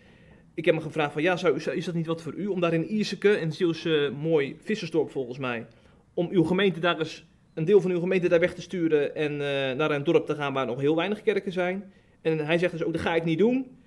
[0.55, 2.61] Ik heb hem gevraagd van, ja, zou, zou- is dat niet wat voor u om
[2.61, 5.67] daar in Ierseke, een Zielse mooi vissersdorp volgens mij,
[6.15, 9.33] om uw gemeente daar eens, een deel van uw gemeente daar weg te sturen en
[9.33, 11.93] eh, naar een dorp te gaan waar nog heel weinig kerken zijn.
[12.23, 13.79] En hij zegt dus ook, dat ga ik niet doen.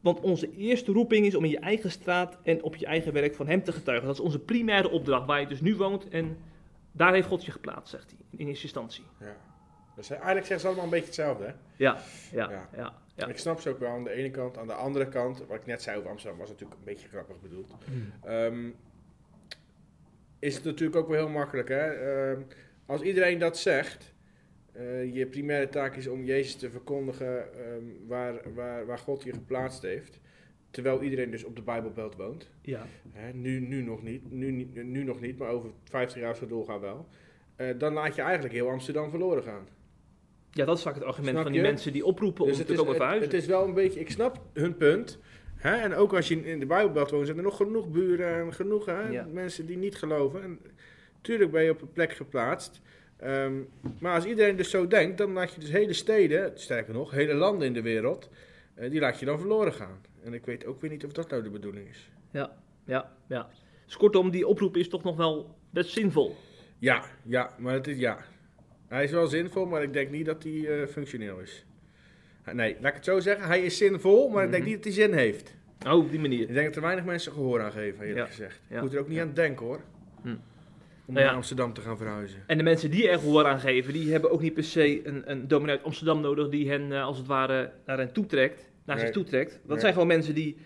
[0.00, 3.34] Want onze eerste roeping is om in je eigen straat en op je eigen werk
[3.34, 4.06] van hem te getuigen.
[4.06, 6.08] Dat is onze primaire opdracht, waar je dus nu woont.
[6.08, 6.36] En
[6.92, 9.04] daar heeft God je geplaatst, zegt hij, in eerste instantie.
[9.20, 9.36] ja.
[9.96, 11.44] Dus eigenlijk zeggen ze allemaal een beetje hetzelfde.
[11.44, 11.52] Hè?
[11.76, 11.96] Ja,
[12.32, 12.68] ja, Ja.
[12.76, 12.92] ja.
[13.16, 14.58] ja, Ik snap ze ook wel aan de ene kant.
[14.58, 17.40] Aan de andere kant, wat ik net zei over Amsterdam, was natuurlijk een beetje grappig
[17.40, 17.74] bedoeld.
[18.22, 18.68] Ehm,
[20.38, 21.68] is het natuurlijk ook wel heel makkelijk.
[21.68, 21.86] Hè?
[21.88, 22.40] Ehm,
[22.90, 24.14] als iedereen dat zegt,
[24.72, 29.32] eh, je primaire taak is om Jezus te verkondigen ehm, waar, waar, waar God je
[29.32, 30.20] geplaatst heeft.
[30.70, 32.50] Terwijl iedereen dus op de Bijbelbelt woont.
[32.62, 32.86] ja.
[33.10, 36.80] Hè, nu, nu nog niet, nu, nu nog niet, maar over 50 jaar we doorgaan
[36.80, 37.06] wel.
[37.56, 39.66] Eh, dan laat je eigenlijk heel Amsterdam verloren gaan.
[40.50, 41.66] Ja, dat is vaak het argument Snap van die je?
[41.66, 43.30] mensen die oproepen Dus om te is, komen het, verhuizen.
[43.30, 45.18] het is wel een beetje, ik snap hun punt.
[45.56, 45.74] Hè?
[45.76, 48.52] En ook als je in- in de Bijbelbelt woont, zijn er nog genoeg buren en
[48.54, 49.08] genoeg hè?
[49.08, 49.26] Ja.
[49.32, 50.42] mensen die niet geloven.
[50.42, 50.58] En
[51.20, 52.80] tuurlijk ben je op een plek geplaatst.
[53.16, 53.52] Ehm,
[54.00, 57.34] maar als iedereen dus zo denkt, dan laat je dus hele steden, sterker nog, hele
[57.34, 58.30] landen in de wereld,
[58.74, 60.00] eh, die laat je dan verloren gaan.
[60.24, 62.10] En ik weet ook weer niet of dat nou de bedoeling is.
[62.30, 63.48] Ja, ja, ja.
[63.86, 66.36] Dus kortom, die oproep is toch nog wel best zinvol.
[66.78, 68.18] Ja, ja, maar het is ja.
[68.88, 71.64] Hij is wel zinvol, maar ik denk niet dat hij eh, functioneel is.
[72.52, 73.46] Nee, laat ik het zo zeggen.
[73.46, 74.72] Hij is zinvol, maar ik denk Mhm.
[74.72, 75.54] niet dat hij zin heeft.
[75.86, 76.40] Oh, op die manier.
[76.40, 78.60] Ik denk dat er weinig mensen gehoor aan geven, eerlijk Ja, gezegd.
[78.68, 79.22] ja, Je moet er ook niet ja.
[79.22, 79.80] aan denken hoor.
[80.22, 80.34] Hm.
[81.10, 81.24] Om ja.
[81.24, 82.42] naar Amsterdam te gaan verhuizen.
[82.46, 85.30] En de mensen die er gehoor aan geven, die hebben ook niet per se een,
[85.30, 88.68] een dominee uit Amsterdam nodig die hen eh, als het ware naar hen toetrekt.
[88.84, 89.52] Naar zich toetrekt.
[89.52, 89.78] Dat Nee.
[89.80, 90.56] zijn gewoon mensen die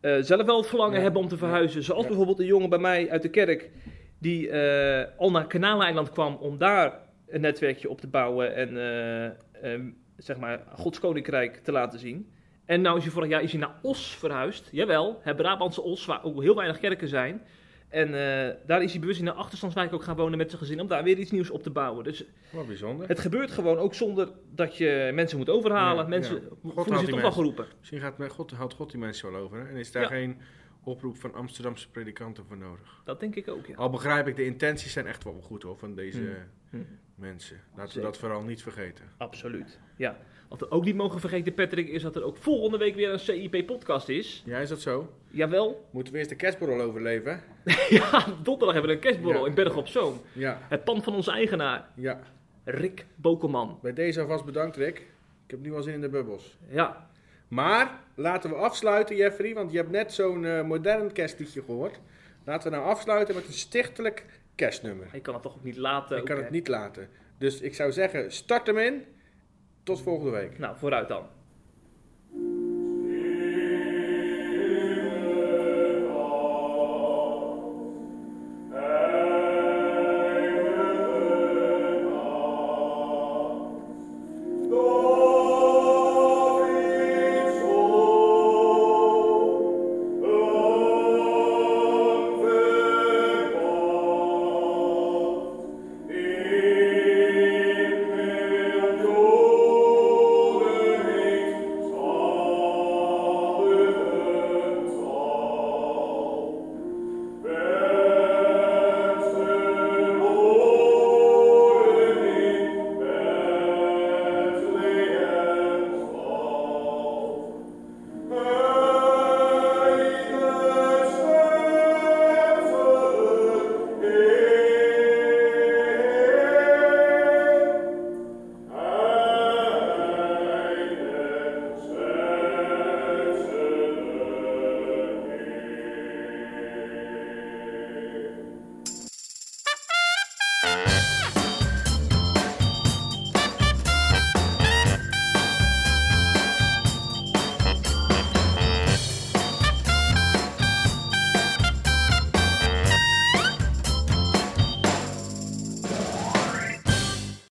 [0.00, 1.02] eh, zelf wel het verlangen Ja.
[1.02, 1.82] hebben om te verhuizen.
[1.82, 2.06] Zoals Ja.
[2.08, 3.70] bijvoorbeeld een jongen bij mij uit de kerk
[4.18, 8.76] die eh, al naar Kanaaleiland kwam om daar een netwerkje op te bouwen en
[9.62, 9.82] ehm,
[10.16, 12.30] zeg maar Gods Koninkrijk te laten zien.
[12.64, 14.68] En nou is hij vorig jaar is hij naar Os verhuisd.
[14.72, 17.42] Jawel, het Brabantse Os, waar ook heel weinig kerken zijn.
[17.92, 20.80] En eh, daar is hij bewust in een achterstandswijk ook gaan wonen met zijn gezin
[20.80, 22.04] om daar weer iets nieuws op te bouwen.
[22.04, 23.08] Dus Wat bijzonder.
[23.08, 26.02] het gebeurt gewoon ook zonder dat je mensen moet overhalen.
[26.02, 26.40] Ja, mensen ja.
[26.62, 27.66] voelen houdt zich toch wel geroepen.
[27.78, 29.58] Misschien gaat God, houdt God die mensen wel over.
[29.58, 29.68] Hè?
[29.68, 30.08] En is daar Ja.
[30.08, 30.40] geen
[30.84, 33.02] oproep van Amsterdamse predikanten voor nodig.
[33.04, 33.74] Dat denk ik ook, ja.
[33.74, 36.18] Al begrijp ik, de intenties zijn echt wel goed hoor, van deze
[36.70, 36.76] Hm.
[36.76, 36.82] Hm.
[37.14, 37.60] mensen.
[37.76, 39.04] Laten we dat vooral niet vergeten.
[39.16, 39.80] Absoluut.
[39.96, 40.16] Ja.
[40.52, 43.18] Wat we ook niet mogen vergeten, Patrick, is dat er ook volgende week weer een
[43.18, 44.42] CIP-podcast is.
[44.46, 45.12] Ja, is dat zo?
[45.30, 45.86] Jawel.
[45.90, 47.40] Moeten we eerst de kerstborrel overleven?
[47.88, 49.46] ja, donderdag hebben we een kerstborrel Ja.
[49.48, 50.20] in Berg op Zoom.
[50.32, 52.20] Ja, Het pand van onze eigenaar, ja.
[52.64, 53.78] Rick Bokelman.
[53.82, 54.96] Bij deze alvast bedankt Rick.
[55.44, 56.56] Ik heb nu al zin in de bubbels.
[56.68, 57.08] Ja,
[57.48, 62.00] Maar laten we afsluiten, Jeffrey, want je hebt net zo'n eh, modern kerstliedje gehoord.
[62.44, 64.24] Laten we nou afsluiten met een stichtelijk
[64.54, 65.06] kerstnummer.
[65.12, 66.16] ik kan het toch ook niet laten.
[66.18, 67.08] Ik kan het niet laten.
[67.38, 69.04] Dus ik zou zeggen, start hem in.
[69.82, 70.58] Tot volgende week.
[70.58, 71.22] Nou, vooruit dan.